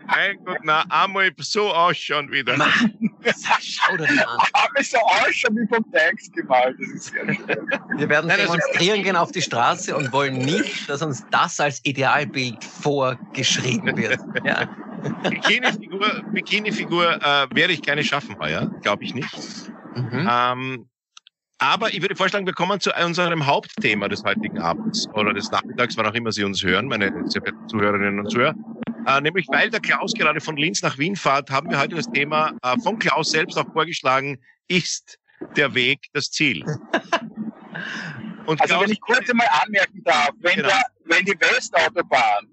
[0.08, 2.58] Mein Gott, na, einmal so ausschauen wieder.
[2.58, 3.09] Mann,
[3.62, 4.38] schau dir an.
[4.53, 6.75] Einmal so ausschauen wie vom Text gemalt.
[6.79, 7.69] Das ist sehr schön.
[7.97, 11.84] Wir werden Nein, demonstrieren gehen auf die Straße und wollen nicht, dass uns das als
[11.86, 14.19] Idealbild vorgeschrieben wird.
[14.43, 14.67] Ja.
[15.29, 19.29] Bikini-Figur Bikini -Figur, äh, werde ich keine schaffen heuer, glaube ich nicht.
[19.95, 20.29] Mhm.
[20.29, 20.89] Ähm,
[21.60, 25.97] aber ich würde vorschlagen, wir kommen zu unserem Hauptthema des heutigen Abends oder des Nachmittags,
[25.97, 28.55] wann auch immer Sie uns hören, meine Zuhörerinnen und Zuhörer.
[29.05, 32.09] Äh, nämlich weil der Klaus gerade von Linz nach Wien fährt, haben wir heute das
[32.12, 35.19] Thema äh, von Klaus selbst auch vorgeschlagen, ist
[35.55, 36.63] der Weg das Ziel?
[38.45, 40.69] Und also Klaus, wenn ich kurz einmal anmerken darf, wenn, genau.
[40.69, 42.47] der, wenn die Westautobahn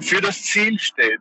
[0.00, 1.20] für das Ziel steht,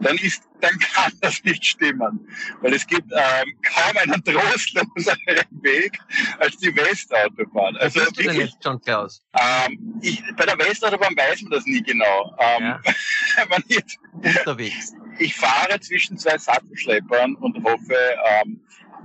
[0.00, 2.26] dann ist, dann kann das nicht stimmen.
[2.60, 5.98] Weil es gibt ähm, kaum einen trostloseren Weg
[6.38, 7.76] als die Westautobahn.
[7.76, 9.22] Also bist du denn jetzt schon, Klaus?
[9.38, 12.34] Ähm, ich, bei der Westautobahn weiß man das nie genau.
[12.38, 12.80] Ähm, ja.
[13.48, 14.94] man jetzt, Unterwegs.
[15.18, 17.96] Ich fahre zwischen zwei Sattelschleppern und hoffe,
[18.42, 18.60] ähm,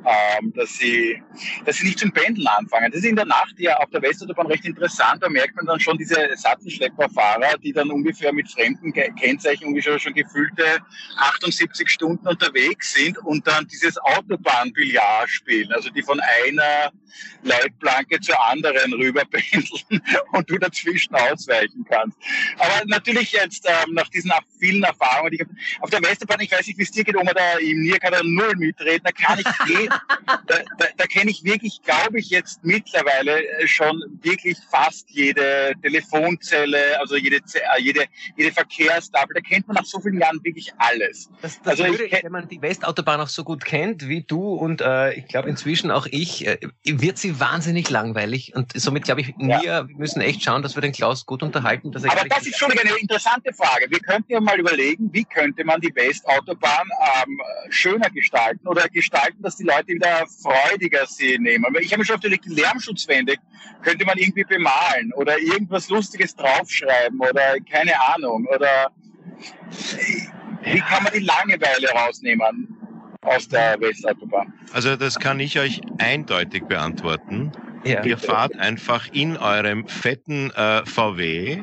[0.05, 1.21] ähm, dass, sie,
[1.65, 2.91] dass sie nicht zum Pendeln anfangen.
[2.91, 5.21] Das ist in der Nacht ja auf der Westautobahn recht interessant.
[5.21, 10.13] Da merkt man dann schon diese Sattelschlepperfahrer, die dann ungefähr mit fremden Kennzeichen ungefähr schon
[10.13, 10.79] gefüllte
[11.17, 15.71] 78 Stunden unterwegs sind und dann dieses Autobahnbillard spielen.
[15.73, 16.91] Also die von einer
[17.43, 22.17] Leitplanke zur anderen rüber pendeln und du dazwischen ausweichen kannst.
[22.57, 25.47] Aber natürlich jetzt ähm, nach diesen vielen Erfahrungen, die ich
[25.81, 28.13] auf der Westautobahn, ich weiß nicht, wie es dir geht, Oma, da im Nir kann
[28.13, 29.45] er null mitreden, da kann ich
[29.79, 29.88] eh
[30.47, 35.73] da, da, da kenne ich wirklich, glaube ich, jetzt mittlerweile äh, schon wirklich fast jede
[35.81, 38.05] Telefonzelle, also jede, äh, jede,
[38.37, 39.33] jede Verkehrstafel.
[39.33, 41.29] Da kennt man nach so vielen Jahren wirklich alles.
[41.41, 44.81] Das, das also ich, wenn man die Westautobahn auch so gut kennt wie du und
[44.81, 48.53] äh, ich glaube inzwischen auch ich, äh, wird sie wahnsinnig langweilig.
[48.55, 49.87] Und somit glaube ich, ja.
[49.87, 51.91] wir müssen echt schauen, dass wir den Klaus gut unterhalten.
[51.91, 53.87] Dass er Aber das ist schon eine interessante Frage.
[53.89, 56.87] Wir könnten ja mal überlegen, wie könnte man die Westautobahn
[57.23, 61.65] ähm, schöner gestalten oder gestalten, dass die Leute Leute wieder freudiger sie nehmen.
[61.79, 63.35] Ich habe mir schon auf die Lärmschutzwände
[63.81, 68.91] könnte man irgendwie bemalen oder irgendwas Lustiges draufschreiben oder keine Ahnung oder
[70.63, 72.75] wie kann man die Langeweile rausnehmen
[73.21, 74.53] aus der Westautobahn?
[74.73, 77.51] Also das kann ich euch eindeutig beantworten.
[77.85, 78.03] Ja.
[78.03, 81.61] Ihr fahrt einfach in eurem fetten äh, VW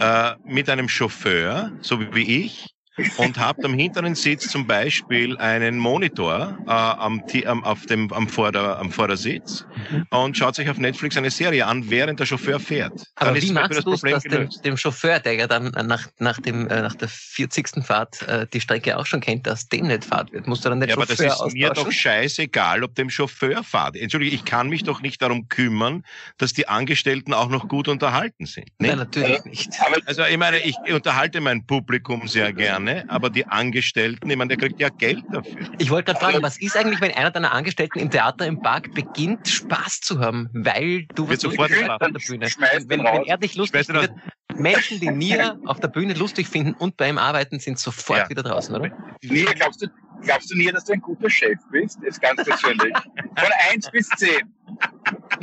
[0.00, 2.74] äh, mit einem Chauffeur, so wie ich,
[3.16, 8.28] und habt am hinteren Sitz zum Beispiel einen Monitor äh, am, am, auf dem, am,
[8.28, 10.06] Vorder-, am Vordersitz mhm.
[10.10, 12.92] und schaut sich auf Netflix eine Serie an, während der Chauffeur fährt.
[13.16, 16.38] Dann Aber wie machst du das, dass dem, dem, Chauffeur, der ja dann nach, nach,
[16.40, 17.84] dem, äh, nach der 40.
[17.84, 20.46] Fahrt äh, die Strecke auch schon kennt, dass dem nicht Fahrt wird?
[20.46, 23.64] Musst du dann nicht ja, Chauffeur aber das ist mir doch scheißegal, ob dem Chauffeur
[23.64, 23.96] fahrt.
[23.96, 26.04] Entschuldige, ich kann mich doch nicht darum kümmern,
[26.38, 28.68] dass die Angestellten auch noch gut unterhalten sind.
[28.78, 29.70] Nein, natürlich nicht.
[30.06, 34.48] Also ich meine, ich unterhalte mein Publikum sehr gerne gerne, aber die Angestellten, ich meine,
[34.48, 35.68] der kriegt ja Geld dafür.
[35.78, 38.94] Ich wollte gerade fragen, was ist eigentlich, wenn einer deiner Angestellten im Theater im Park
[38.94, 42.46] beginnt, Spaß zu haben, weil du was sofort auf der Bühne.
[42.86, 44.12] Wenn, wenn, er dich lustig findet,
[44.56, 48.30] Menschen, die Nia auf der Bühne lustig finden und bei ihm arbeiten, sind sofort ja.
[48.30, 48.90] wieder draußen, oder?
[49.22, 49.88] Nia, glaubst du,
[50.22, 51.98] glaubst du Nia, dass du ein guter Chef bist?
[52.00, 52.94] Das ist ganz persönlich.
[53.36, 54.52] Von eins bis zehn.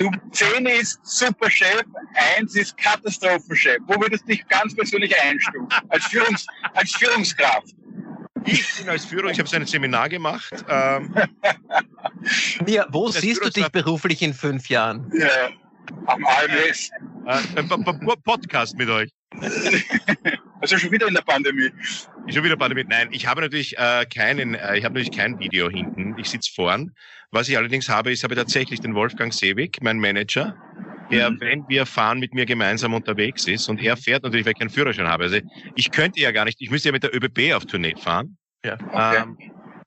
[0.01, 1.83] Du, 10 ist super Chef,
[2.39, 3.77] 1 ist Katastrophenchef.
[3.85, 5.67] Wo würdest du dich ganz persönlich einstufen?
[5.89, 7.75] Als, Führungs, als Führungskraft?
[8.45, 10.51] Ich bin als Führung, ich habe so ein Seminar gemacht.
[10.67, 11.13] Ähm,
[12.65, 15.11] ja, wo siehst du dich beruflich in fünf Jahren?
[15.13, 15.49] Ja,
[16.07, 16.89] am AMS.
[17.27, 17.69] Äh, ein
[18.23, 19.11] Podcast mit euch.
[20.61, 21.71] Also schon wieder in der Pandemie.
[22.29, 22.85] Schon wieder Pandemie.
[22.87, 26.15] Nein, ich habe natürlich äh, keinen, äh, ich habe natürlich kein Video hinten.
[26.17, 26.91] Ich sitze vorn.
[27.31, 30.55] Was ich allerdings habe, ist, habe tatsächlich den Wolfgang Seewig, mein Manager,
[31.09, 31.39] der, mhm.
[31.39, 33.69] wenn wir fahren, mit mir gemeinsam unterwegs ist.
[33.69, 35.23] Und er fährt natürlich, weil ich keinen Führerschein habe.
[35.23, 35.37] Also
[35.75, 38.37] ich könnte ja gar nicht, ich müsste ja mit der ÖBB auf Tournee fahren.
[38.63, 38.73] Ja.
[38.73, 39.23] Okay.
[39.23, 39.37] Ähm,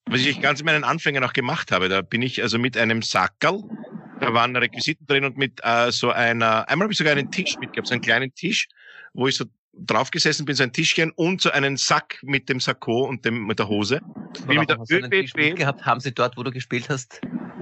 [0.06, 3.00] was ich ganz in meinen Anfängen auch gemacht habe, da bin ich also mit einem
[3.00, 3.62] Sackerl,
[4.20, 7.56] da waren Requisiten drin und mit äh, so einer, einmal habe ich sogar einen Tisch
[7.58, 8.68] mitgehabt, so einen kleinen Tisch,
[9.14, 9.46] wo ich so
[9.78, 13.58] draufgesessen bin, so ein Tischchen und so einen Sack mit dem Sakko und dem, mit
[13.58, 14.00] der Hose.
[14.46, 15.56] Wie mit der ÖBB.
[15.56, 17.20] gehabt haben sie dort, wo du gespielt hast?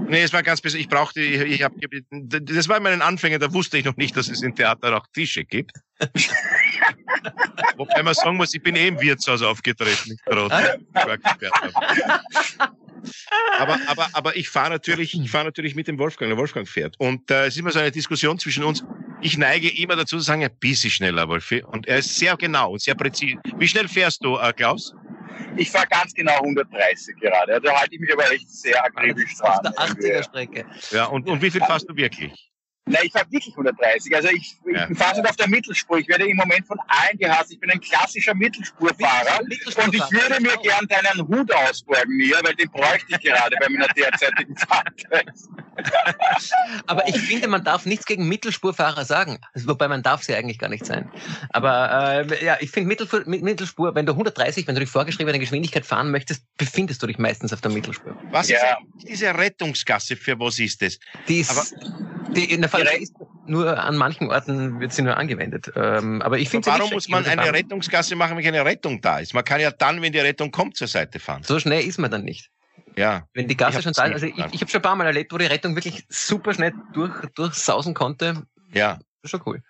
[0.09, 0.83] Nee, es war ganz besonders.
[0.83, 1.75] Ich brauchte, ich, ich habe,
[2.11, 5.07] das war in meinen Anfängen, da wusste ich noch nicht, dass es im Theater auch
[5.13, 5.73] Tische gibt.
[7.77, 10.17] Wobei man sagen muss, ich bin eh im Wirtshaus aufgetreten.
[10.27, 10.77] Ah.
[13.59, 16.31] aber, aber, aber ich fahre natürlich, ich fahre natürlich mit dem Wolfgang.
[16.31, 16.99] Der Wolfgang fährt.
[16.99, 18.85] Und äh, es ist immer so eine Diskussion zwischen uns.
[19.23, 21.63] Ich neige immer dazu zu sagen, ein bisschen schneller, Wolfi.
[21.63, 23.39] Und er ist sehr genau und sehr präzise.
[23.57, 24.95] Wie schnell fährst du, äh, Klaus?
[25.57, 27.61] Ich fahre ganz genau 130 gerade.
[27.61, 29.67] Da halte ich mich aber echt sehr akribisch dran.
[29.77, 30.67] Auf der 80er Strecke.
[30.91, 32.52] Ja, und, und wie viel fährst du wirklich?
[32.85, 34.15] Nein, ich fahre wirklich 130.
[34.17, 34.89] Also ich, ja.
[34.91, 35.99] ich fahre nicht auf der Mittelspur.
[35.99, 37.53] Ich werde im Moment von allen gehasst.
[37.53, 39.41] Ich bin ein klassischer Mittelspurfahrer.
[39.45, 39.87] Mittelspurfahrer.
[39.87, 43.69] Und ich würde mir gern deinen Hut ausborgen, Mia, weil den bräuchte ich gerade bei
[43.69, 45.05] meiner derzeitigen Fahrt.
[46.87, 49.39] Aber ich finde, man darf nichts gegen Mittelspurfahrer sagen.
[49.55, 51.11] Also, wobei man darf sie eigentlich gar nicht sein.
[51.51, 55.87] Aber äh, ja, ich finde Mittelspur, Mittelspur, wenn du 130, wenn du die vorgeschriebene Geschwindigkeit
[55.87, 58.17] fahren möchtest, befindest du dich meistens auf der Mittelspur.
[58.31, 58.59] Was ja.
[58.99, 60.17] ist diese Rettungsgasse?
[60.17, 60.99] Für was ist das?
[61.29, 61.65] Die ist, Aber
[62.35, 63.15] die, in der Fall ist
[63.47, 65.73] nur an manchen Orten wird sie nur angewendet.
[65.75, 69.35] Ähm, aber ich finde Warum muss man eine Rettungsgasse machen, wenn keine Rettung da ist?
[69.35, 71.43] Man kann ja dann, wenn die Rettung kommt, zur Seite fahren.
[71.43, 72.51] So schnell ist man dann nicht.
[72.97, 73.27] Ja.
[73.33, 75.33] Wenn die Gasse schon da ist, also ich, ich habe schon ein paar Mal erlebt,
[75.33, 78.47] wo die Rettung wirklich super schnell durch, durchsausen konnte.
[78.73, 78.95] Ja.
[78.95, 79.63] Das ist schon cool.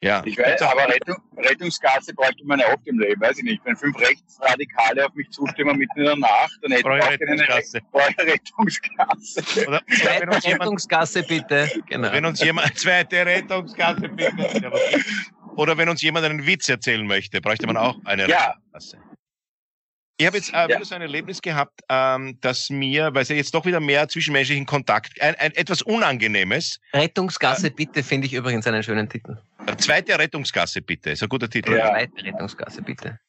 [0.00, 0.22] Ja.
[0.24, 3.64] Ich weiß, aber Rettung, Rettungsgasse bräuchte man ja oft im Leben, weiß ich nicht.
[3.64, 8.32] Wenn fünf Rechtsradikale auf mich zustimmen mitten in der Nacht, dann hätte ich auch keine
[8.32, 9.66] Rettungsgasse.
[9.66, 11.68] Oder, zweite Rettungsgasse bitte.
[11.86, 12.12] Genau.
[12.12, 14.72] Wenn uns jemand, zweite Rettungsgasse bitte.
[15.56, 18.54] Oder wenn uns jemand einen Witz erzählen möchte, bräuchte man auch eine ja.
[18.70, 19.07] Rettungsgasse.
[20.20, 23.36] Ich habe jetzt äh, wieder so ein Erlebnis gehabt, ähm, dass mir, weil es ja
[23.36, 26.80] jetzt doch wieder mehr zwischenmenschlichen Kontakt, ein, ein etwas Unangenehmes.
[26.92, 29.38] Rettungsgasse äh, bitte finde ich übrigens einen schönen Titel.
[29.76, 31.72] Zweite Rettungsgasse bitte, ist ein guter Titel.
[31.72, 31.90] Ja.
[31.90, 33.20] Zweite Rettungsgasse bitte.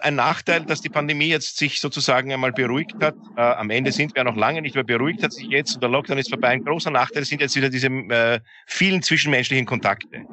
[0.00, 3.14] Ein Nachteil, dass die Pandemie jetzt sich sozusagen einmal beruhigt hat.
[3.36, 5.90] Äh, am Ende sind wir noch lange nicht mehr beruhigt, hat sich jetzt und der
[5.90, 6.48] Lockdown ist vorbei.
[6.48, 10.24] Ein großer Nachteil sind jetzt wieder diese äh, vielen zwischenmenschlichen Kontakte.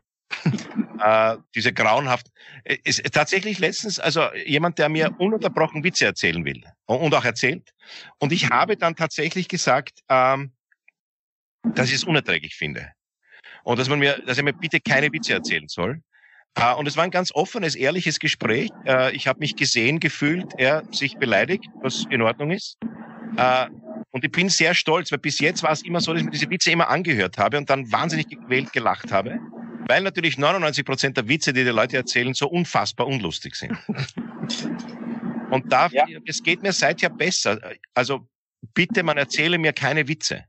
[1.00, 2.28] Äh, diese grauenhaft.
[2.64, 7.74] Äh, es, tatsächlich letztens, also jemand, der mir ununterbrochen Witze erzählen will und auch erzählt.
[8.20, 10.52] Und ich habe dann tatsächlich gesagt, ähm,
[11.64, 12.92] dass ich es unerträglich finde.
[13.64, 16.02] Und dass man mir, dass er mir bitte keine Witze erzählen soll.
[16.56, 18.70] Äh, und es war ein ganz offenes, ehrliches Gespräch.
[18.86, 22.78] Äh, ich habe mich gesehen, gefühlt, er sich beleidigt, was in Ordnung ist.
[23.38, 23.68] Äh,
[24.12, 26.32] und ich bin sehr stolz, weil bis jetzt war es immer so, dass ich mir
[26.32, 29.40] diese Witze immer angehört habe und dann wahnsinnig gequält gelacht habe.
[29.88, 33.78] Weil natürlich 99 Prozent der Witze, die die Leute erzählen, so unfassbar unlustig sind.
[35.50, 36.06] Und da, ja.
[36.26, 37.60] es geht mir seither besser.
[37.94, 38.28] Also
[38.74, 40.46] bitte, man erzähle mir keine Witze.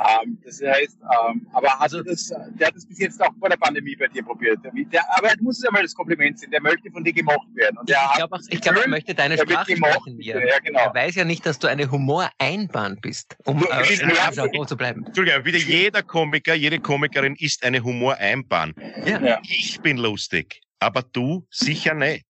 [0.00, 3.56] Ähm, das heißt, ähm, aber also, das, der hat das bis jetzt auch vor der
[3.56, 4.60] Pandemie bei dir probiert.
[4.64, 7.78] Der, aber du musst es einmal das Kompliment sehen, der möchte von dir gemocht werden.
[7.78, 10.20] Und ich glaube, ich glaub, er möchte deine Sprache sprechen.
[10.20, 10.78] Ja, genau.
[10.78, 13.68] Er weiß ja nicht, dass du eine Humoreinbahn bist, um äh,
[14.14, 15.04] ja, zu bleiben.
[15.04, 18.74] Entschuldigung, bitte jeder Komiker, jede Komikerin ist eine Humoreinbahn.
[19.04, 19.20] Ja.
[19.20, 19.40] ja.
[19.42, 22.24] Ich bin lustig, aber du sicher nicht.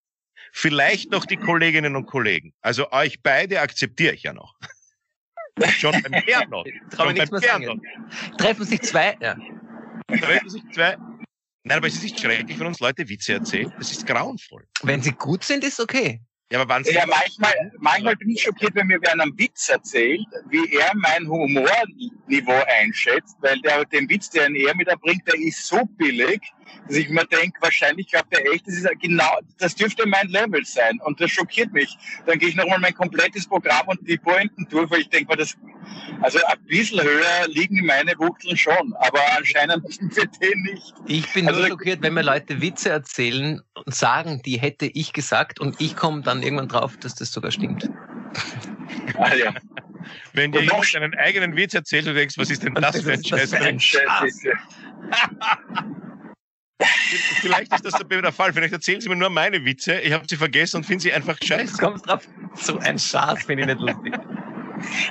[0.52, 2.54] Vielleicht noch die Kolleginnen und Kollegen.
[2.62, 4.54] Also euch beide akzeptiere ich ja noch.
[5.66, 6.68] Schon beim Gernot.
[6.97, 7.81] Schon beim Gernot.
[8.38, 9.37] Treffen sich zwei, ja.
[10.21, 10.97] Treffen sich zwei.
[11.64, 13.73] Nein, aber es ist nicht schrecklich, wenn uns Leute Witze erzählen.
[13.79, 14.66] Das ist grauenvoll.
[14.83, 16.21] Wenn sie gut sind, ist okay.
[16.50, 20.72] Ja, aber ja manchmal, manchmal bin ich schockiert, wenn mir wer einen Witz erzählt, wie
[20.76, 25.84] er mein Humorniveau einschätzt, weil der, den Witz, den er mit erbringt, der ist so
[25.84, 26.40] billig,
[26.87, 30.64] dass ich mir denke, wahrscheinlich glaubt er echt, das ist genau, das dürfte mein Level
[30.64, 30.98] sein.
[31.04, 31.94] Und das schockiert mich.
[32.24, 35.54] Dann gehe ich nochmal mein komplettes Programm und die Pointen durch, weil ich denke, das,
[36.20, 40.94] also ein bisschen höher liegen meine Wuchteln schon, aber anscheinend für den nicht.
[41.07, 45.12] Ich bin also, nur schockiert, wenn mir Leute Witze erzählen und sagen, die hätte ich
[45.12, 47.88] gesagt und ich komme dann irgendwann drauf, dass das sogar stimmt.
[49.16, 49.55] Ah, ja.
[50.33, 53.59] Wenn dir jemand deinen eigenen Witz erzählt und denkst, was ist denn das, das für
[53.59, 54.42] ein Scheiß?
[57.40, 58.53] Vielleicht ist das der Fall.
[58.53, 60.01] Vielleicht erzählen Sie mir nur meine Witze.
[60.01, 61.77] Ich habe sie vergessen und finde sie einfach scheiße.
[61.77, 62.29] Du kommst drauf.
[62.55, 64.14] So ein Schatz finde ich nicht lustig.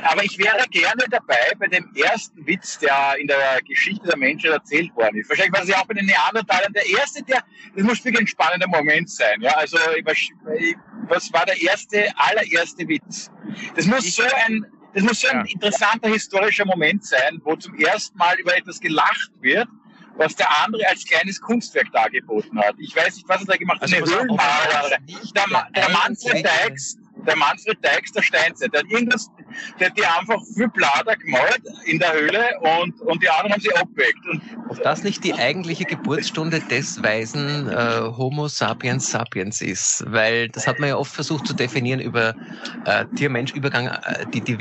[0.03, 4.51] Aber ich wäre gerne dabei bei dem ersten Witz, der in der Geschichte der Menschheit
[4.51, 5.29] erzählt worden ist.
[5.29, 7.43] Wahrscheinlich war es ja auch bei den Neandertalern der erste, der,
[7.75, 9.41] das muss wirklich ein spannender Moment sein.
[9.41, 13.31] Ja, also, was war der erste, allererste Witz?
[13.75, 18.17] Das muss so ein, das muss so ein interessanter historischer Moment sein, wo zum ersten
[18.17, 19.67] Mal über etwas gelacht wird,
[20.15, 22.75] was der andere als kleines Kunstwerk dargeboten hat.
[22.79, 23.93] Ich weiß nicht, was er da gemacht hat.
[23.93, 24.97] Also, eine Höhlenmaler.
[25.35, 29.29] Der, der Manfred Dykes, der Manfred Dykes der Steinzeit, der hat irgendwas,
[29.79, 32.49] der hat die einfach für Blader gemalt in der Höhle
[32.81, 34.19] und, und die anderen haben sie abgeweckt.
[34.69, 40.67] Ob das nicht die eigentliche Geburtsstunde des weisen äh, Homo sapiens sapiens ist, weil das
[40.67, 42.33] hat man ja oft versucht zu definieren über
[42.85, 44.57] äh, Tier-Mensch-Übergang, äh, die, die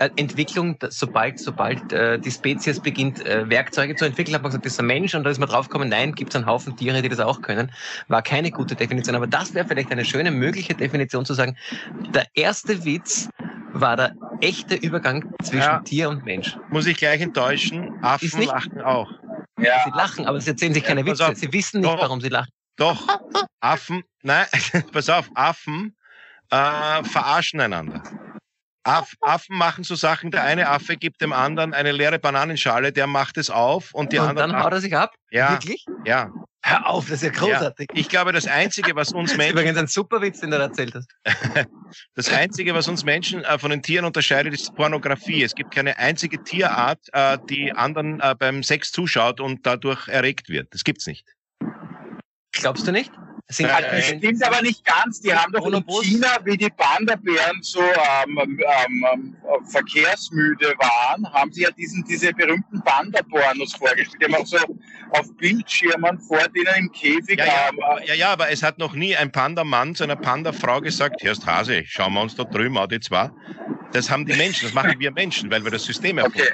[0.00, 4.72] Werkzeugentwicklung, sobald, sobald äh, die Spezies beginnt, äh, Werkzeuge zu entwickeln, hat man gesagt, das
[4.72, 7.08] ist ein Mensch und da ist man draufgekommen, nein, gibt es einen Haufen Tiere, die
[7.08, 7.70] das auch können.
[8.08, 11.56] War keine gute Definition, aber das wäre vielleicht eine schöne mögliche Definition zu sagen,
[12.14, 13.28] der erste Witz
[13.72, 15.80] war der echte Übergang zwischen ja.
[15.80, 16.56] Tier und Mensch.
[16.70, 19.10] Muss ich gleich enttäuschen, Affen lachen auch.
[19.58, 19.84] Ja.
[19.84, 21.28] Sie lachen, aber sie erzählen sich keine Witze.
[21.28, 22.50] Auf, sie wissen nicht, doch, warum sie lachen.
[22.76, 23.06] Doch,
[23.60, 24.46] Affen, nein,
[24.92, 25.94] pass auf, Affen
[26.50, 28.02] äh, verarschen einander.
[28.82, 33.06] Aff, Affen machen so Sachen, der eine Affe gibt dem anderen eine leere Bananenschale, der
[33.06, 34.52] macht es auf und die und anderen.
[34.52, 35.14] dann haut er sich ab?
[35.30, 35.52] Ja.
[35.52, 35.84] Wirklich?
[36.04, 36.30] Ja.
[36.62, 37.88] Hör auf, das ist ja großartig.
[37.92, 39.52] Ja, ich glaube, das Einzige, was uns Menschen...
[39.52, 41.08] übrigens ein super Witz, den du erzählt hast.
[42.14, 45.42] das Einzige, was uns Menschen äh, von den Tieren unterscheidet, ist Pornografie.
[45.42, 50.50] Es gibt keine einzige Tierart, äh, die anderen äh, beim Sex zuschaut und dadurch erregt
[50.50, 50.68] wird.
[50.74, 51.26] Das gibt's nicht.
[52.52, 53.10] Glaubst du nicht?
[53.50, 55.20] Sind ja, das stimmt aber nicht ganz.
[55.20, 59.36] Die haben doch in China, wie die Panda-Bären so ähm, ähm, ähm,
[59.70, 64.16] verkehrsmüde waren, haben sie ja diesen, diese berühmten Panda-Pornos vorgestellt.
[64.20, 64.58] Die haben auch so
[65.10, 68.94] auf Bildschirmen vor denen im Käfig ja, ja, ähm, ja, ja, aber es hat noch
[68.94, 72.88] nie ein Panda-Mann zu einer Panda-Frau gesagt, Herr Hase, schauen wir uns da drüben an,
[72.88, 73.30] die zwei.
[73.92, 76.40] Das haben die Menschen, das machen wir Menschen, weil wir das System erfunden.
[76.40, 76.52] Okay.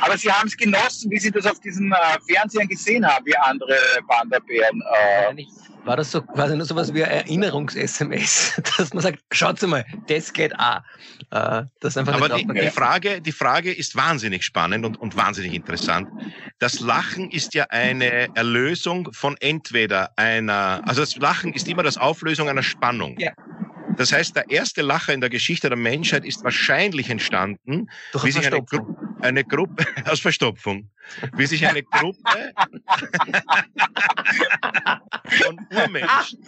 [0.00, 3.36] Aber Sie haben es genossen, wie Sie das auf diesen äh, Fernsehern gesehen haben, wie
[3.36, 3.76] andere
[4.08, 4.82] Panda-Bären.
[4.82, 5.44] Äh,
[5.84, 10.32] war das so quasi nur so was wie Erinnerungs-SMS, dass man sagt, schaut mal, das
[10.32, 10.80] geht auch.
[11.30, 15.54] Äh, das einfach Aber die, die, Frage, die Frage ist wahnsinnig spannend und, und wahnsinnig
[15.54, 16.08] interessant.
[16.58, 21.96] Das Lachen ist ja eine Erlösung von entweder einer, also das Lachen ist immer das
[21.96, 23.16] Auflösung einer Spannung.
[23.18, 23.32] Ja.
[23.98, 28.30] Das heißt, der erste Lacher in der Geschichte der Menschheit ist wahrscheinlich entstanden, Durch wie
[28.30, 30.88] sich eine, Gru eine Gruppe aus Verstopfung,
[31.34, 32.52] wie sich eine Gruppe
[35.42, 36.38] von Urmenschen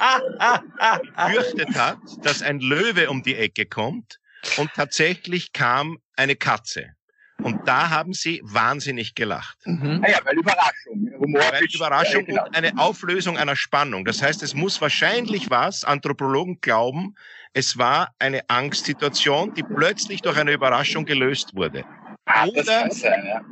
[1.16, 4.20] gefürchtet hat, dass ein Löwe um die Ecke kommt
[4.56, 6.94] und tatsächlich kam eine Katze.
[7.42, 9.56] Und da haben sie wahnsinnig gelacht.
[9.64, 10.02] Mhm.
[10.04, 11.10] Ah ja, weil Überraschung.
[11.18, 12.44] Humor weil Überraschung genau.
[12.44, 14.04] und eine Auflösung einer Spannung.
[14.04, 17.14] Das heißt, es muss wahrscheinlich was, Anthropologen glauben,
[17.52, 21.84] es war eine Angstsituation, die plötzlich durch eine Überraschung gelöst wurde.
[22.26, 22.86] Ah, Oder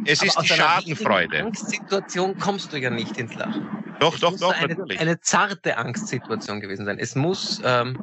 [0.05, 1.43] es ist die Schadenfreude.
[1.45, 3.67] Angstsituation kommst du ja nicht ins Lachen.
[3.99, 5.01] Doch, es doch, muss doch, eine, natürlich.
[5.01, 6.99] Eine zarte Angstsituation gewesen sein.
[6.99, 7.99] Es muss, ähm,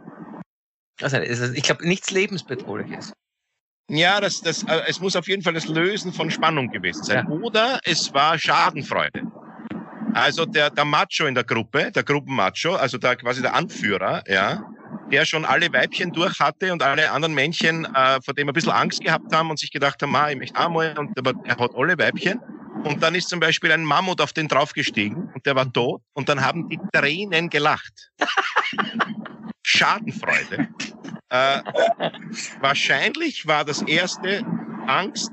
[1.01, 3.13] also ich glaube, nichts lebensbedrohliches.
[3.89, 7.25] Ja, das, das, äh, es muss auf jeden Fall das Lösen von Spannung gewesen sein.
[7.25, 7.29] Ja.
[7.29, 9.21] Oder es war Schadenfreude.
[10.13, 14.63] Also der, der Macho in der Gruppe, der Gruppenmacho, also der, quasi der Anführer, ja,
[15.11, 18.71] der schon alle Weibchen durch hatte und alle anderen Männchen, äh, vor dem ein bisschen
[18.71, 21.71] Angst gehabt haben und sich gedacht haben, ah, ich möchte einmal, und aber er hat
[21.75, 22.39] alle Weibchen.
[22.83, 26.29] Und dann ist zum Beispiel ein Mammut auf den draufgestiegen und der war tot und
[26.29, 28.11] dann haben die Tränen gelacht.
[29.63, 30.67] Schadenfreude.
[31.29, 31.61] Äh,
[32.61, 34.45] wahrscheinlich war das erste
[34.87, 35.31] Angst,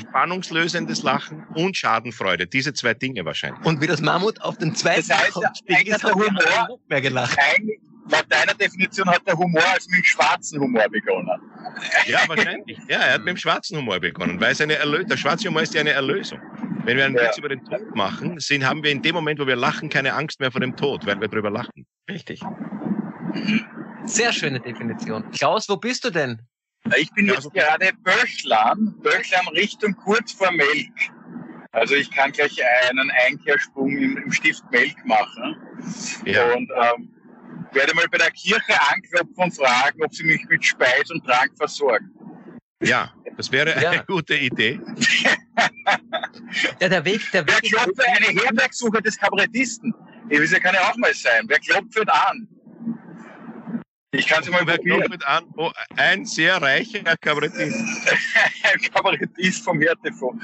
[0.00, 2.46] spannungslösendes Lachen und Schadenfreude.
[2.46, 3.64] Diese zwei Dinge wahrscheinlich.
[3.66, 5.36] Und wie das Mammut auf den zweiten das heißt,
[5.68, 7.38] eigentlich hat der Humor mehr gelacht.
[7.38, 11.40] Eigentlich, laut deiner Definition hat der Humor als mit dem schwarzen Humor begonnen.
[12.06, 12.78] Ja, wahrscheinlich.
[12.88, 15.62] Ja, er hat mit dem schwarzen Humor begonnen, weil es eine Erlö der schwarze Humor
[15.62, 16.40] ist ja eine Erlösung.
[16.84, 17.24] Wenn wir einen ja.
[17.24, 20.14] Witz über den Tod machen, sind, haben wir in dem Moment, wo wir lachen, keine
[20.14, 21.86] Angst mehr vor dem Tod, weil wir drüber lachen.
[22.08, 22.40] Richtig.
[24.04, 25.30] Sehr schöne Definition.
[25.30, 26.40] Klaus, wo bist du denn?
[26.96, 30.90] Ich bin jetzt gerade Böchlan, Böchlan Richtung kurz vor Melk.
[31.72, 35.56] Also ich kann gleich einen Einkehrsprung im, im Stift Melk machen.
[36.24, 36.52] Ja.
[36.52, 37.14] Und ähm,
[37.74, 41.52] werde mal bei der Kirche anklopfen und fragen, ob sie mich mit Speis und Trank
[41.56, 42.10] versorgen.
[42.82, 44.02] Ja, das wäre eine ja.
[44.02, 44.80] gute Idee.
[46.80, 47.60] ja, der Weg, der Weg.
[47.62, 49.94] Wer klopft eine Herbergsuche des Kabarettisten?
[50.30, 51.44] Ich kann ja auch mal sein.
[51.46, 52.48] Wer klopft an?
[54.12, 55.22] Ich kann es mal probieren.
[55.24, 57.76] an, oh, ein sehr reicher Kabarettist.
[58.94, 60.34] Kabarettist vom HRTV.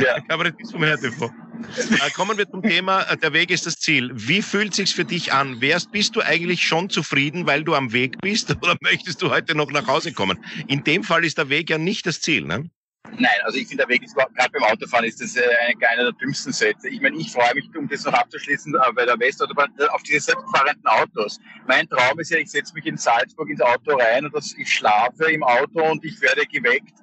[0.00, 0.20] Ja.
[0.28, 1.22] Kabarettist vom HRTV.
[1.24, 4.10] Äh, kommen wir zum Thema, äh, der Weg ist das Ziel.
[4.14, 5.60] Wie fühlt sich's für dich an?
[5.60, 9.54] Wärst, bist du eigentlich schon zufrieden, weil du am Weg bist oder möchtest du heute
[9.54, 10.38] noch nach Hause kommen?
[10.68, 12.70] In dem Fall ist der Weg ja nicht das Ziel, ne?
[13.18, 15.42] Nein, also ich finde, der Weg ist gerade beim Autofahren ist das äh,
[15.88, 16.88] einer der dümmsten Sätze.
[16.88, 20.02] Ich meine, ich freue mich, um das noch abzuschließen, äh, bei der Westautobahn äh, auf
[20.02, 21.38] diese selbstfahrenden Autos.
[21.66, 24.72] Mein Traum ist ja, ich setze mich in Salzburg ins Auto rein und das, ich
[24.72, 26.94] schlafe im Auto und ich werde geweckt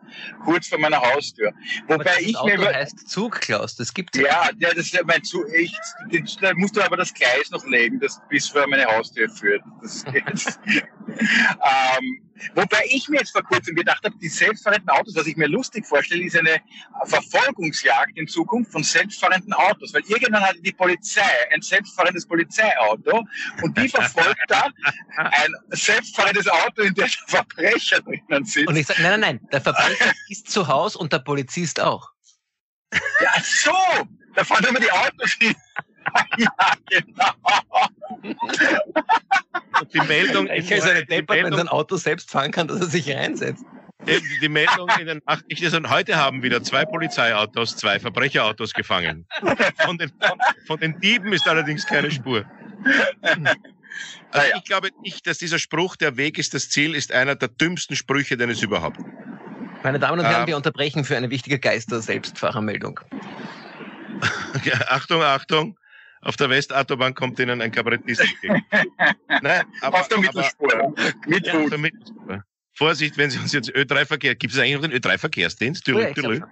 [0.43, 1.51] kurz vor meiner Haustür.
[1.87, 4.49] Wobei ich Auto mir heißt Zug, Klaus, das gibt ja.
[4.59, 5.45] Ja, das ist mein Zug.
[5.53, 5.73] Ich,
[6.39, 9.63] da musst du aber das Gleis noch legen, das bis vor meine Haustür führt.
[9.81, 10.23] Das geht.
[11.19, 12.23] ähm,
[12.55, 15.85] Wobei ich mir jetzt vor kurzem gedacht habe, die selbstfahrenden Autos, was ich mir lustig
[15.85, 16.61] vorstelle, ist eine
[17.05, 19.93] Verfolgungsjagd in Zukunft von selbstfahrenden Autos.
[19.93, 21.21] Weil irgendwann hatte die Polizei
[21.53, 23.23] ein selbstfahrendes Polizeiauto
[23.61, 24.73] und die verfolgt dann
[25.15, 28.67] ein selbstfahrendes Auto, in dem Verbrecher drinnen sind.
[28.67, 32.11] Und ich sage, nein, nein, nein, der Verbrecher ist zu Hause und der Polizist auch.
[32.91, 33.71] Ja, so!
[34.35, 35.55] Da fahren immer die Autos hin.
[36.37, 36.49] Ja,
[36.89, 37.31] genau.
[39.93, 40.49] Die Meldung.
[40.49, 43.65] Ich kann seine Deppert, wenn sein Auto selbst fahren kann, dass er sich reinsetzt.
[44.07, 48.73] Die, die Meldung in den Nachrichten ist, und heute haben wieder zwei Polizeiautos, zwei Verbrecherautos
[48.73, 49.25] gefangen.
[49.85, 50.11] Von den,
[50.67, 52.45] von den Dieben ist allerdings keine Spur.
[54.31, 57.47] Also ich glaube nicht, dass dieser Spruch, der Weg ist das Ziel, ist einer der
[57.47, 58.97] dümmsten Sprüche, den es überhaupt.
[59.83, 62.99] Meine Damen und Herren, ähm, wir unterbrechen für eine wichtige Geister-Selbstfahrermeldung.
[64.87, 65.77] Achtung, Achtung.
[66.23, 68.65] Auf der Westautobahn kommt Ihnen ein Kabarettist entgegen.
[69.41, 70.95] Nein, aber, auf der Mittelspur.
[71.27, 72.43] Mit ja, auf der Mittelspur.
[72.75, 75.87] Vorsicht, wenn Sie uns jetzt Ö3-Verkehr, gibt es eigentlich noch den Ö3-Verkehrsdienst?
[75.87, 76.47] Ja,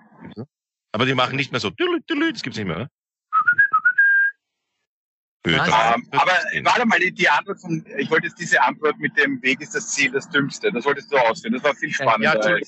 [0.91, 2.89] aber die machen nicht mehr so, das gibt es nicht mehr, oder?
[5.43, 6.31] Ähm, aber
[6.63, 9.89] warte mal, die Antwort von, ich wollte jetzt diese Antwort mit dem Weg ist das
[9.89, 12.59] Ziel das Dümmste, das wolltest du ausführen, das war viel spannender.
[12.59, 12.65] Ja,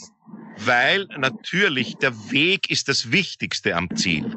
[0.66, 4.36] weil natürlich der Weg ist das Wichtigste am Ziel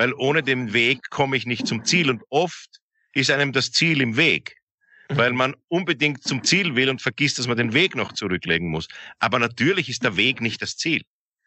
[0.00, 2.08] weil ohne den Weg komme ich nicht zum Ziel.
[2.08, 2.80] Und oft
[3.12, 4.56] ist einem das Ziel im Weg,
[5.10, 5.16] mhm.
[5.18, 8.88] weil man unbedingt zum Ziel will und vergisst, dass man den Weg noch zurücklegen muss.
[9.18, 11.02] Aber natürlich ist der Weg nicht das Ziel.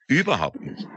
[0.06, 0.88] Überhaupt nicht.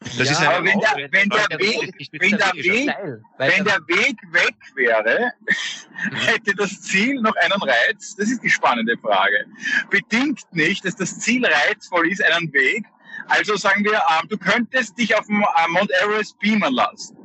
[0.00, 2.90] Das ja, ist aber wenn der, wenn der, Weg, wenn der Weg,
[3.38, 5.32] wenn der Weg weg wäre,
[6.26, 8.16] hätte das Ziel noch einen Reiz?
[8.16, 9.46] Das ist die spannende Frage.
[9.88, 12.84] Bedingt nicht, dass das Ziel reizvoll ist, einen Weg,
[13.28, 17.16] also sagen wir, ähm, du könntest dich auf dem äh, Mount Everest beamen lassen.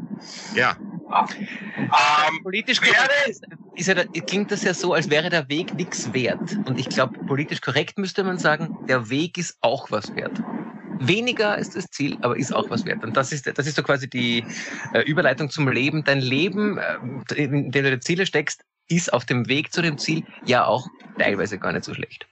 [0.54, 0.76] Ja.
[1.78, 3.44] Ähm, politisch korrekt ist,
[3.76, 6.58] ist ja, klingt das ja so, als wäre der Weg nichts wert.
[6.66, 10.40] Und ich glaube, politisch korrekt müsste man sagen, der Weg ist auch was wert.
[11.00, 13.04] Weniger ist das Ziel, aber ist auch was wert.
[13.04, 14.44] Und das ist, das ist so quasi die
[14.94, 16.04] äh, Überleitung zum Leben.
[16.04, 16.98] Dein Leben, äh,
[17.36, 20.88] in dem du die Ziele steckst, ist auf dem Weg zu dem Ziel ja auch
[21.18, 22.28] teilweise gar nicht so schlecht.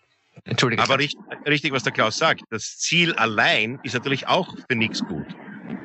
[0.48, 0.84] Entschuldigung.
[0.86, 2.42] Aber richtig, richtig, was der Klaus sagt.
[2.50, 5.26] Das Ziel allein ist natürlich auch für nichts gut.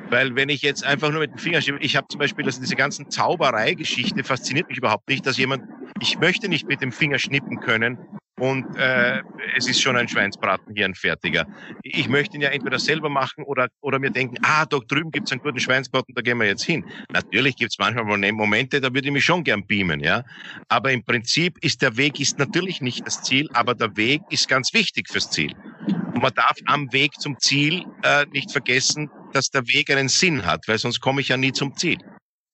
[0.09, 2.61] Weil wenn ich jetzt einfach nur mit dem Finger schiebe, ich habe zum Beispiel, also
[2.61, 5.63] diese ganzen Zauberei-Geschichte fasziniert mich überhaupt nicht, dass jemand,
[6.01, 7.97] ich möchte nicht mit dem Finger schnippen können
[8.39, 9.21] und äh,
[9.55, 11.45] es ist schon ein Schweinsbraten hier ein fertiger.
[11.83, 15.31] Ich möchte ihn ja entweder selber machen oder, oder mir denken, ah, da drüben gibt's
[15.31, 16.83] einen guten Schweinsbraten, da gehen wir jetzt hin.
[17.11, 20.23] Natürlich gibt's manchmal Momente, da würde ich mich schon gern beamen, ja.
[20.67, 24.47] Aber im Prinzip ist der Weg ist natürlich nicht das Ziel, aber der Weg ist
[24.47, 25.53] ganz wichtig fürs Ziel.
[25.87, 30.45] Und man darf am Weg zum Ziel äh, nicht vergessen, dass der Weg einen Sinn
[30.45, 31.97] hat, weil sonst komme ich ja nie zum Ziel.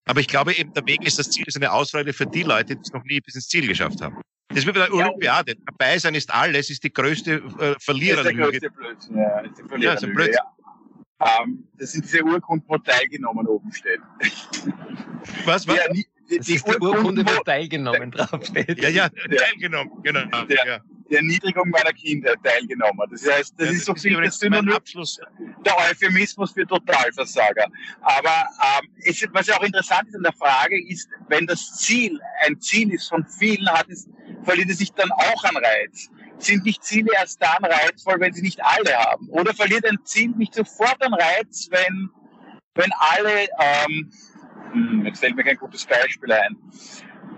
[0.05, 2.75] Aber ich glaube eben, der Weg ist das Ziel, ist eine Ausrede für die Leute,
[2.75, 4.19] die es noch nie bis ins Ziel geschafft haben.
[4.50, 5.52] Das ist wie bei der Olympiade.
[5.52, 5.58] Ja.
[5.68, 8.60] Dabei sein ist alles, ist die größte äh, Verliererlüge.
[8.60, 9.39] Das ist der größte Blödsinn, ja.
[9.39, 10.32] Ist die Verliererlüge, ja,
[11.20, 11.41] ja.
[11.41, 14.00] Ähm, das sind diese Urkunden, wo teilgenommen oben steht.
[15.45, 15.76] Was, was?
[15.76, 18.82] Ja, die, die, das ist die Urkunde, wo teilgenommen draufsteht.
[18.82, 20.22] Ja, ja, teilgenommen, genau.
[20.47, 20.80] Ja.
[21.10, 23.07] Die Erniedrigung meiner Kinder teilgenommen.
[23.12, 25.20] Das heißt, das, ja, ist so viel, das Synonym, Abschluss.
[25.66, 27.66] der Euphemismus für Totalversager.
[28.01, 28.47] Aber
[28.80, 32.60] ähm, es, was ja auch interessant ist an der Frage ist, wenn das Ziel ein
[32.60, 34.07] Ziel ist von vielen, hat es
[34.43, 36.10] verliert es sich dann auch an Reiz?
[36.38, 39.28] Sind nicht Ziele erst dann reizvoll, wenn sie nicht alle haben?
[39.30, 42.10] Oder verliert ein Ziel nicht sofort an Reiz, wenn,
[42.76, 44.12] wenn alle, ähm,
[44.72, 46.55] hm, jetzt fällt mir kein gutes Beispiel ein,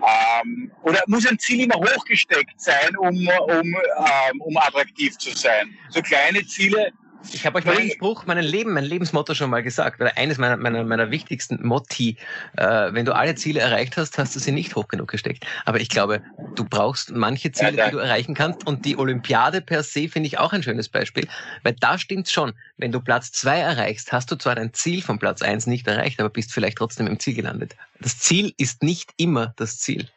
[0.02, 5.74] ähm, oder muss ein Ziel immer hochgesteckt sein, um, um, ähm, um attraktiv zu sein?
[5.90, 6.92] So kleine Ziele
[7.32, 10.56] ich habe euch meinen Spruch, meinen Leben, mein Lebensmotto schon mal gesagt, weil eines meiner,
[10.56, 12.16] meiner, meiner wichtigsten Motti,
[12.56, 15.46] äh, wenn du alle Ziele erreicht hast, hast du sie nicht hoch genug gesteckt.
[15.64, 16.22] Aber ich glaube,
[16.54, 18.66] du brauchst manche Ziele, ja, die du erreichen kannst.
[18.66, 21.28] Und die Olympiade per se finde ich auch ein schönes Beispiel,
[21.62, 22.52] weil da stimmt's schon.
[22.76, 26.20] Wenn du Platz zwei erreichst, hast du zwar dein Ziel von Platz eins nicht erreicht,
[26.20, 27.76] aber bist vielleicht trotzdem im Ziel gelandet.
[28.00, 30.08] Das Ziel ist nicht immer das Ziel.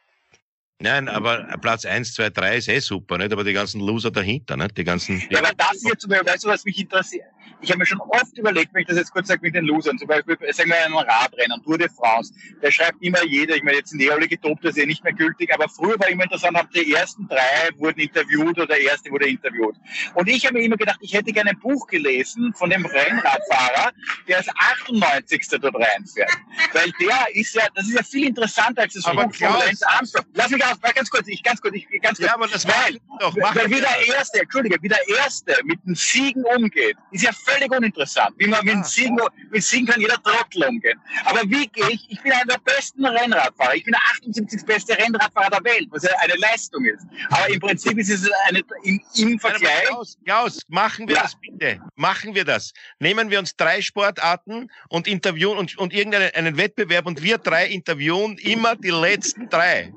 [0.81, 3.31] Nein, aber Platz 1, 2, 3 ist eh super, nicht?
[3.31, 4.77] Aber die ganzen Loser dahinter, nicht?
[4.77, 5.23] Die ganzen.
[5.29, 7.27] Ja, aber das hier zum Beispiel, weißt du, was mich interessiert?
[7.61, 9.97] Ich habe mir schon oft überlegt, wenn ich das jetzt kurz sage mit den Losern,
[9.97, 13.77] zum Beispiel, sagen wir einen Radrennen, Tour de France, der schreibt immer jeder, ich meine,
[13.77, 16.23] jetzt sind die alle getobt, das ist ja nicht mehr gültig, aber früher war immer
[16.23, 19.75] interessant, haben die ersten drei wurden interviewt oder der erste wurde interviewt.
[20.15, 23.93] Und ich habe mir immer gedacht, ich hätte gerne ein Buch gelesen von dem Rennradfahrer,
[24.27, 25.47] der als 98.
[25.61, 26.31] dort reinfährt.
[26.73, 29.87] Weil der ist ja, das ist ja viel interessanter als das aber Buch von Lance
[29.87, 30.25] Armstrong.
[30.33, 32.27] Lass mich aus, ganz kurz, ich ganz kurz, ich ganz kurz.
[32.27, 33.81] Ja, aber das weil, doch, mach wie das.
[33.81, 38.35] der Erste, Entschuldige, wie der Erste mit den Siegen umgeht, ist ja völlig uninteressant.
[38.37, 38.83] Wie man mit, Ah.
[38.83, 39.17] Siegen,
[39.51, 40.99] mit Siegen kann jeder Trottel umgehen.
[41.25, 42.05] Aber wie gehe ich?
[42.09, 43.75] Ich bin einer der besten Rennradfahrer.
[43.75, 44.65] Ich bin der 78.
[44.65, 47.05] beste Rennradfahrer der Welt, was ja eine Leistung ist.
[47.29, 49.85] Aber im Prinzip ist es eine, im, im Vergleich.
[49.87, 51.23] Klaus, Klaus, machen wir Ja.
[51.23, 51.79] das bitte.
[51.95, 52.73] Machen wir das.
[52.99, 57.67] Nehmen wir uns drei Sportarten und interviewen und, und irgendeinen einen Wettbewerb und wir drei
[57.67, 59.93] interviewen immer die letzten drei.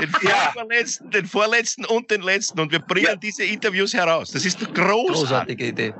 [0.00, 0.50] Den Ja.
[0.52, 2.60] vorletzten, den vorletzten und den letzten.
[2.60, 3.16] Und wir bringen Ja.
[3.16, 4.30] diese Interviews heraus.
[4.30, 5.12] Das ist doch großartig.
[5.14, 5.94] Großartige Idee.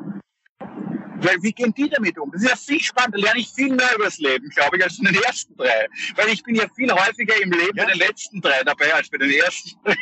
[1.23, 2.31] Weil wie gehen die damit um?
[2.33, 3.19] Das ist ja viel spannender.
[3.19, 5.87] Da lerne ich viel mehr übers Leben, glaube ich, als in den ersten drei.
[6.17, 7.85] Weil ich bin ja viel häufiger im Leben Ja.
[7.85, 9.95] bei den letzten drei dabei als bei den ersten drei.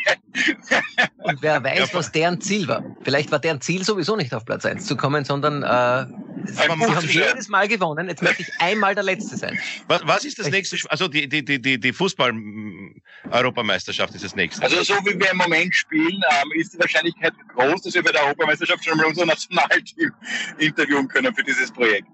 [1.25, 2.85] Und wer weiß, Ja, was deren Ziel war.
[3.03, 6.07] Vielleicht war deren Ziel sowieso nicht auf Platz 1 zu kommen, sondern äh,
[6.47, 8.09] sie Ein Buch haben jedes Mal gewonnen.
[8.09, 9.59] Jetzt möchte ich einmal der Letzte sein.
[9.87, 10.77] Was, was ist das nächste?
[10.91, 14.63] Also die, die, die, die, die Fußball-Europameisterschaft ist das nächste.
[14.63, 18.13] Also so wie wir im Moment spielen, ähm, ist die Wahrscheinlichkeit groß, dass wir bei
[18.13, 20.13] der Europameisterschaft schon mal unser Nationalteam
[20.59, 22.07] interviewen können für dieses Projekt.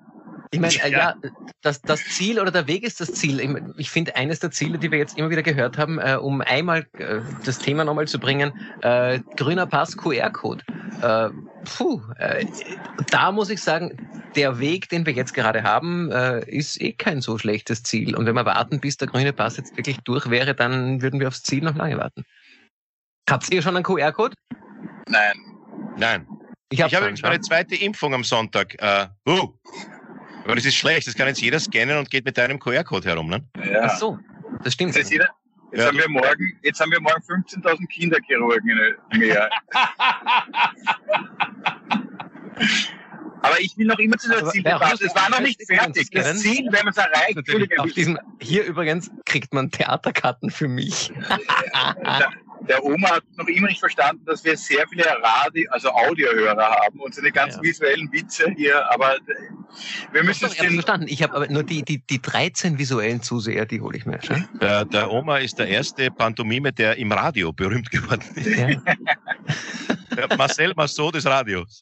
[0.50, 0.98] Ich meine, äh, Ja.
[0.98, 1.14] ja,
[1.62, 3.40] das, das Ziel oder der Weg ist das Ziel.
[3.40, 6.40] Ich, ich finde, eines der Ziele, die wir jetzt immer wieder gehört haben, äh, um
[6.42, 8.52] einmal äh, das Thema nochmal zu bringen,
[8.82, 10.62] äh, grüner Pass, QR-Code.
[11.64, 12.46] Puh, äh,
[13.10, 17.20] da muss ich sagen, der Weg, den wir jetzt gerade haben, äh, ist eh kein
[17.20, 18.14] so schlechtes Ziel.
[18.16, 21.28] Und wenn wir warten, bis der grüne Pass jetzt wirklich durch wäre, dann würden wir
[21.28, 22.24] aufs Ziel noch lange warten.
[23.28, 24.34] Habt ihr schon einen QR-Code?
[25.08, 25.34] Nein.
[25.96, 26.26] Nein.
[26.70, 28.74] Ich Ich habe übrigens meine zweite Impfung am Sonntag.
[28.82, 29.48] Äh, uh.
[30.44, 31.06] Aber das ist schlecht.
[31.06, 33.28] Das kann jetzt jeder scannen und geht mit deinem QR-Code herum.
[33.28, 33.44] Ne?
[33.64, 33.82] Ja.
[33.84, 34.18] Ach so,
[34.62, 34.94] das stimmt.
[34.94, 35.28] Jetzt, ist jeder,
[35.74, 38.70] jetzt, Ja, haben wir morgen, jetzt haben wir morgen 15.000 Kinderchirurgen
[39.12, 39.50] in- mehr.
[43.42, 45.04] Aber ich will noch immer zu der Aber Zieldebatte.
[45.04, 46.08] Es war noch nicht fertig.
[46.12, 46.38] Das?
[46.38, 51.12] Ziel, wenn man es erreicht, Auf diesem, hier übrigens kriegt man Theaterkarten für mich.
[52.06, 52.30] der,
[52.68, 57.00] der Oma hat noch immer nicht verstanden, dass wir sehr viele Radio, also Audiohörer haben
[57.00, 57.62] und so eine ganz Ja.
[57.62, 59.16] visuellen Witze hier, aber
[60.12, 61.06] wir müssen es ich habe den, verstanden.
[61.08, 64.20] Ich habe aber nur die, die, die 13 visuellen Zuseher, die hole ich mir.
[64.22, 64.48] Schon.
[64.60, 68.46] Der, der Oma ist der erste Pantomime, der im Radio berühmt geworden ist.
[68.46, 68.68] Ja.
[70.16, 71.80] Der Marcel Massot des Radios.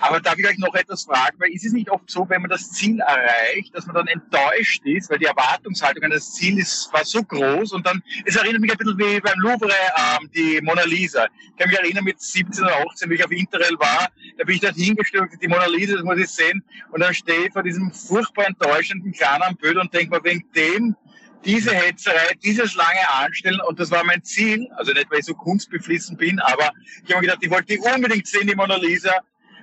[0.00, 2.50] aber darf ich euch noch etwas fragen, weil ist es nicht oft so, wenn man
[2.50, 6.90] das Ziel erreicht, dass man dann enttäuscht ist, weil die Erwartungshaltung an das Ziel ist,
[6.92, 10.60] war so groß und dann, es erinnert mich ein bisschen wie beim Louvre, ähm, die
[10.62, 11.26] Mona Lisa.
[11.26, 14.08] Ich kann mich erinnern, mit 17 oder 18, wie ich auf Interrail war,
[14.38, 17.46] da bin ich dort hingestellt, die Mona Lisa, das muss ich sehen, und dann stehe
[17.46, 20.96] ich vor diesem furchtbar enttäuschenden kleinen Bild und denke mir, wegen dem,
[21.44, 25.34] diese Hetzerei, dieses lange Anstellen, und das war mein Ziel, also nicht, weil ich so
[25.34, 26.72] kunstbeflissen bin, aber
[27.04, 29.12] ich habe mir gedacht, ich wollte die unbedingt sehen, die Mona Lisa,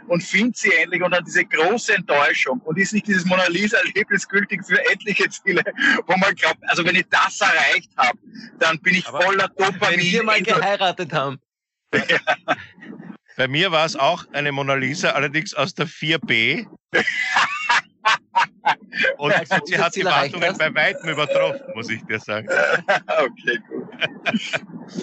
[0.07, 2.59] und finde sie endlich und dann diese große Enttäuschung.
[2.61, 5.63] Und ist nicht dieses Mona Lisa-Erlebnis gültig für etliche Ziele,
[6.07, 8.17] wo man glaubt, also wenn ich das erreicht habe,
[8.59, 9.99] dann bin ich Aber voller Wenn Dopamin.
[9.99, 11.39] wir mal geheiratet haben.
[13.37, 16.67] Bei mir war es auch eine Mona Lisa, allerdings aus der 4b.
[19.17, 20.57] Und sie hat die Ziel erreicht Wartungen hast.
[20.59, 22.47] bei weitem übertroffen, muss ich dir sagen.
[22.87, 23.87] okay, gut.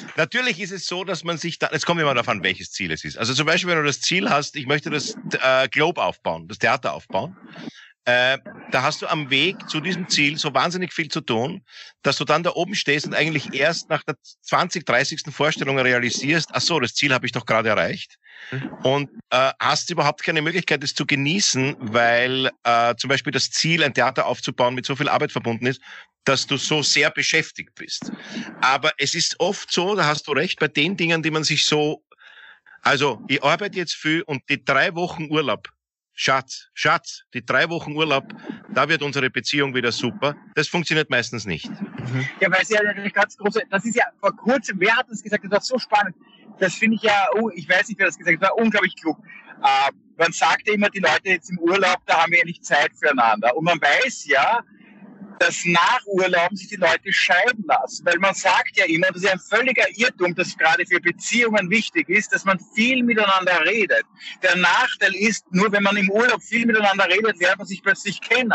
[0.17, 2.93] Natürlich ist es so, dass man sich da, es kommt immer darauf an, welches Ziel
[2.93, 3.17] es ist.
[3.17, 6.59] Also zum Beispiel, wenn du das Ziel hast, ich möchte das äh, Globe aufbauen, das
[6.59, 7.37] Theater aufbauen,
[8.09, 8.39] äh,
[8.71, 11.63] da hast du am Weg zu diesem Ziel so wahnsinnig viel zu tun,
[12.03, 15.25] dass du dann da oben stehst und eigentlich erst nach der 20, 30.
[15.31, 18.17] Vorstellung realisierst, ach so, das Ziel habe ich doch gerade erreicht.
[18.51, 18.73] Mhm.
[18.83, 23.85] Und äh, hast überhaupt keine Möglichkeit, es zu genießen, weil äh, zum Beispiel das Ziel,
[23.85, 25.83] ein Theater aufzubauen, mit so viel Arbeit verbunden ist,
[26.25, 28.11] dass du so sehr beschäftigt bist.
[28.63, 31.67] Aber es ist oft so, da hast du recht, bei den Dingen, die man sich
[31.67, 32.03] so,
[32.81, 35.69] also ich arbeite jetzt viel und die drei Wochen Urlaub,
[36.21, 38.25] Schatz, Schatz, die drei Wochen Urlaub,
[38.75, 40.35] da wird unsere Beziehung wieder super.
[40.57, 41.71] Das funktioniert meistens nicht.
[42.41, 45.23] Ja, weil es ja eine ganz große, das ist ja vor kurzem, wer hat das
[45.23, 45.45] gesagt?
[45.45, 46.17] Das war so spannend.
[46.59, 48.97] Das finde ich ja, oh, ich weiß nicht, wer das gesagt hat, das war unglaublich
[48.97, 49.17] klug.
[49.63, 52.65] Äh, man sagt ja immer, die Leute jetzt im Urlaub, da haben wir ja nicht
[52.65, 53.57] Zeit füreinander.
[53.57, 54.65] Und man weiß ja,
[55.39, 58.05] dass nach Urlauben sich die Leute scheiden lassen.
[58.05, 62.09] Weil man sagt ja immer, das ist ein völliger Irrtum, dass gerade für Beziehungen wichtig
[62.09, 64.05] ist, dass man viel miteinander redet.
[64.43, 68.21] Der Nachteil ist, nur wenn man im Urlaub viel miteinander redet, lernt man sich plötzlich
[68.21, 68.53] kennen.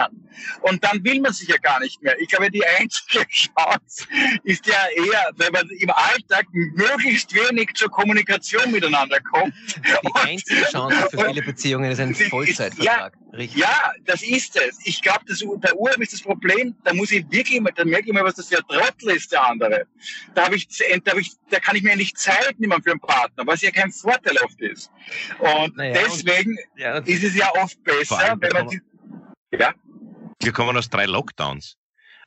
[0.62, 2.20] Und dann will man sich ja gar nicht mehr.
[2.20, 4.06] Ich glaube, die einzige Chance
[4.44, 9.54] ist ja eher, wenn man im Alltag möglichst wenig zur Kommunikation miteinander kommt.
[9.78, 13.14] Die einzige Chance für viele Beziehungen ist ein Vollzeitvertrag.
[13.16, 13.62] Ja, Richtig.
[13.62, 14.78] Ja, das ist es.
[14.84, 15.26] Ich glaube,
[15.60, 18.36] bei Urlaub ist das Problem, da muss ich wirklich mal, da merke ich mal, was
[18.36, 19.88] das für ein Trottel ist, der andere.
[20.34, 23.00] Da, hab ich, da, hab ich, da kann ich mir endlich Zeit nehmen für einen
[23.00, 24.92] Partner, was ja kein Vorteil oft ist.
[25.40, 28.82] Und naja, deswegen und, ja, ist es ja oft besser, wenn man...
[29.52, 29.74] Ja?
[30.42, 31.78] Wir kommen aus drei Lockdowns.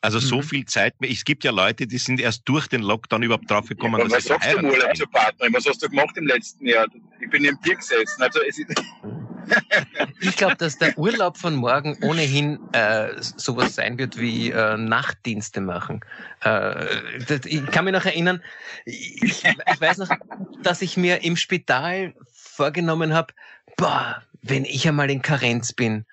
[0.00, 0.42] Also so mhm.
[0.42, 0.94] viel Zeit.
[1.00, 4.00] Es gibt ja Leute, die sind erst durch den Lockdown überhaupt drauf gekommen.
[4.00, 5.54] Ja, was sagst du im Urlaub zur Partnerin?
[5.54, 6.86] Was hast du gemacht im letzten Jahr?
[7.20, 8.22] Ich bin im Bier gesessen.
[8.22, 8.74] Also es ist
[10.20, 15.60] ich glaube, dass der Urlaub von morgen ohnehin äh, sowas sein wird wie äh, Nachtdienste
[15.60, 16.00] machen.
[16.40, 16.86] Äh,
[17.26, 18.42] das, ich kann mich noch erinnern,
[18.84, 20.10] ich, ich weiß noch,
[20.62, 23.34] dass ich mir im Spital vorgenommen habe,
[23.76, 26.06] boah, wenn ich einmal in Karenz bin,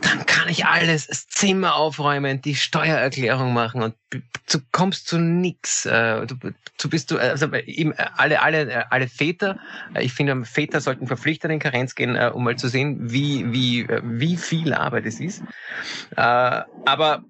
[0.00, 5.86] dann kann ich alles, das Zimmer aufräumen, die Steuererklärung machen und du kommst zu nix.
[5.86, 6.34] Äh, du,
[6.78, 9.58] du bist du, also eben alle, alle, alle Väter,
[9.98, 13.86] ich finde, Väter sollten verpflichtet in Karenz gehen, äh, um mal zu sehen, wie, wie,
[14.02, 15.42] wie viel Arbeit es ist.
[16.16, 17.24] Äh, aber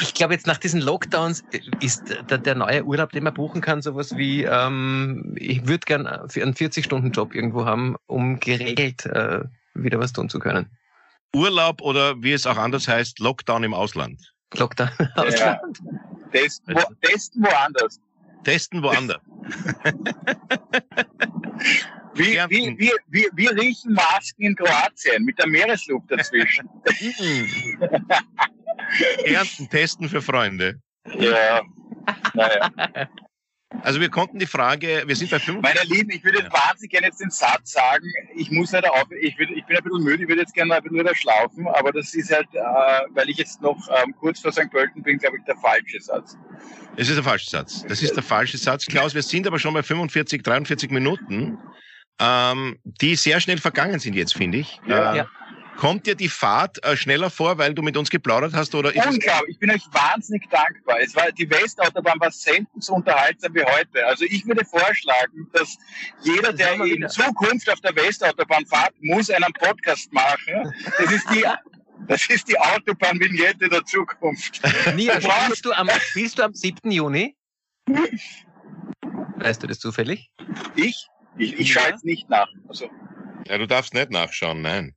[0.00, 1.44] ich glaube, jetzt nach diesen Lockdowns
[1.80, 6.06] ist der, der, neue Urlaub, den man buchen kann, sowas wie, ähm, ich würde gern
[6.06, 9.40] einen 40-Stunden-Job irgendwo haben, um geregelt äh,
[9.74, 10.66] wieder was tun zu können.
[11.34, 14.32] Urlaub oder wie es auch anders heißt, Lockdown im Ausland.
[14.54, 15.80] Lockdown im Ausland.
[15.84, 15.92] Ja.
[16.30, 18.00] Testen, wo, testen woanders.
[18.44, 19.20] Testen woanders.
[22.14, 26.66] wie, wie, wie, wie, wie riechen Masken in Kroatien mit der Meeresluft dazwischen?
[29.24, 30.80] Ernten, testen für Freunde.
[31.18, 31.62] Ja,
[32.34, 32.70] naja.
[33.82, 35.62] Also wir konnten die Frage, wir sind bei fünf.
[35.62, 36.52] Meine Lieben, ich würde ja.
[36.52, 38.06] wahnsinnig gerne jetzt den Satz sagen,
[38.36, 40.74] ich muss halt auf, ich, würde, ich bin ein bisschen müde, ich würde jetzt gerne
[40.74, 42.60] ein bisschen wieder schlafen, aber das ist halt, äh,
[43.10, 44.70] weil ich jetzt noch ähm, kurz vor St.
[44.70, 46.36] Pölten bin, glaube ich, der falsche Satz.
[46.96, 47.84] Es ist der falsche Satz.
[47.88, 48.86] Das ist der falsche Satz.
[48.86, 51.58] Klaus, wir sind aber schon bei 45, 43 Minuten,
[52.20, 54.80] ähm, die sehr schnell vergangen sind jetzt, finde ich.
[54.86, 55.14] Ja.
[55.14, 55.26] Äh, ja.
[55.76, 58.74] Kommt dir die Fahrt äh, schneller vor, weil du mit uns geplaudert hast?
[58.74, 61.00] Oder ist Unglaublich, ich bin euch wahnsinnig dankbar.
[61.00, 64.06] Es war, die Westautobahn war selten so unterhaltsam wie heute.
[64.06, 65.76] Also ich würde vorschlagen, dass
[66.22, 70.72] jeder, der in Zukunft auf der Westautobahn fährt, muss einen Podcast machen.
[70.98, 71.44] Das ist die
[72.08, 74.60] das ist die Autobahn-Vignette der Zukunft.
[74.96, 76.90] Nia, spielst du, am, spielst du am 7.
[76.90, 77.36] Juni?
[79.36, 80.30] Weißt du das zufällig?
[80.74, 81.06] Ich?
[81.38, 82.48] Ich, ich schaue jetzt nicht nach.
[82.68, 82.90] Also.
[83.46, 84.94] Ja, du darfst nicht nachschauen, nein.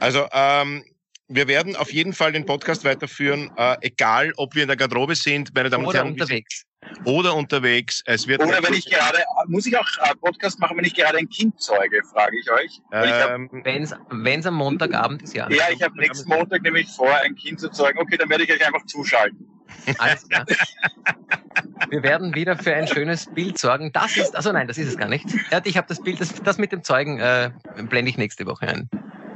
[0.00, 0.84] Also ähm,
[1.28, 5.14] wir werden auf jeden Fall den Podcast weiterführen, äh, egal ob wir in der Garderobe
[5.14, 6.12] sind, meine Damen und Herren.
[6.12, 6.64] unterwegs.
[7.04, 8.02] Oder unterwegs.
[8.04, 11.16] Es wird oder wenn ich gerade, muss ich auch äh, Podcast machen, wenn ich gerade
[11.16, 12.80] ein Kind zeuge, frage ich euch.
[12.92, 13.82] Ähm, wenn
[14.38, 15.48] es am Montagabend ist, ja.
[15.50, 17.98] Ja, ich habe nächsten Montag nämlich vor, ein Kind zu zeugen.
[17.98, 19.48] Okay, dann werde ich euch einfach zuschalten.
[19.98, 20.44] Alles klar.
[21.88, 23.90] Wir werden wieder für ein schönes Bild sorgen.
[23.92, 25.26] Das ist, also nein, das ist es gar nicht.
[25.64, 27.50] Ich habe das Bild, das, das mit dem Zeugen äh,
[27.88, 28.90] blende ich nächste Woche ein.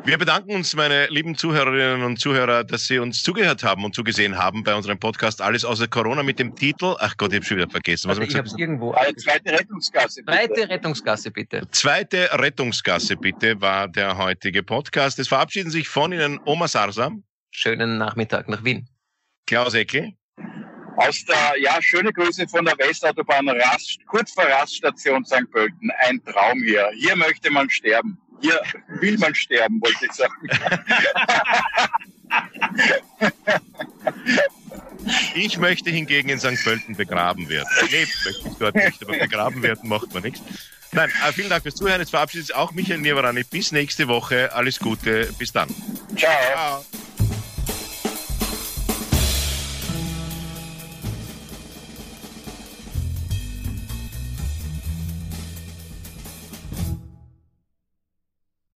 [0.08, 4.38] Wir bedanken uns, meine lieben Zuhörerinnen und Zuhörer, dass Sie uns zugehört haben und zugesehen
[4.38, 6.96] haben bei unserem Podcast Alles außer Corona mit dem Titel.
[6.98, 8.08] Ach Gott, ich habe schon wieder vergessen.
[8.08, 8.92] Was also ich habe es irgendwo.
[8.92, 10.22] Eine zweite Rettungsgasse.
[10.22, 10.32] Bitte.
[10.32, 11.68] Zweite Rettungsgasse, bitte.
[11.72, 15.18] Zweite Rettungsgasse, bitte, war der heutige Podcast.
[15.18, 17.22] Es verabschieden sich von Ihnen Oma Sarsam.
[17.50, 18.88] Schönen Nachmittag nach Wien.
[19.46, 20.14] Klaus Eckel.
[20.96, 25.50] Aus der, ja, schöne Grüße von der Westautobahn Rast, kurz vor Raststation St.
[25.52, 25.90] Pölten.
[26.06, 26.88] Ein Traum hier.
[26.94, 28.18] Hier möchte man sterben.
[28.40, 28.60] Hier
[29.00, 30.48] will man sterben, wollte ich sagen.
[35.34, 36.62] Ich möchte hingegen in St.
[36.64, 37.68] Pölten begraben werden.
[37.90, 40.40] Leben möchte ich dort nicht, aber begraben werden macht man nichts.
[40.92, 42.00] Nein, äh, vielen Dank fürs Zuhören.
[42.00, 43.44] Jetzt verabschiedet sich auch Michael Niewarani.
[43.44, 44.52] Bis nächste Woche.
[44.54, 45.28] Alles Gute.
[45.38, 45.68] Bis dann.
[46.16, 46.32] Ciao.
[46.52, 46.84] Ciao.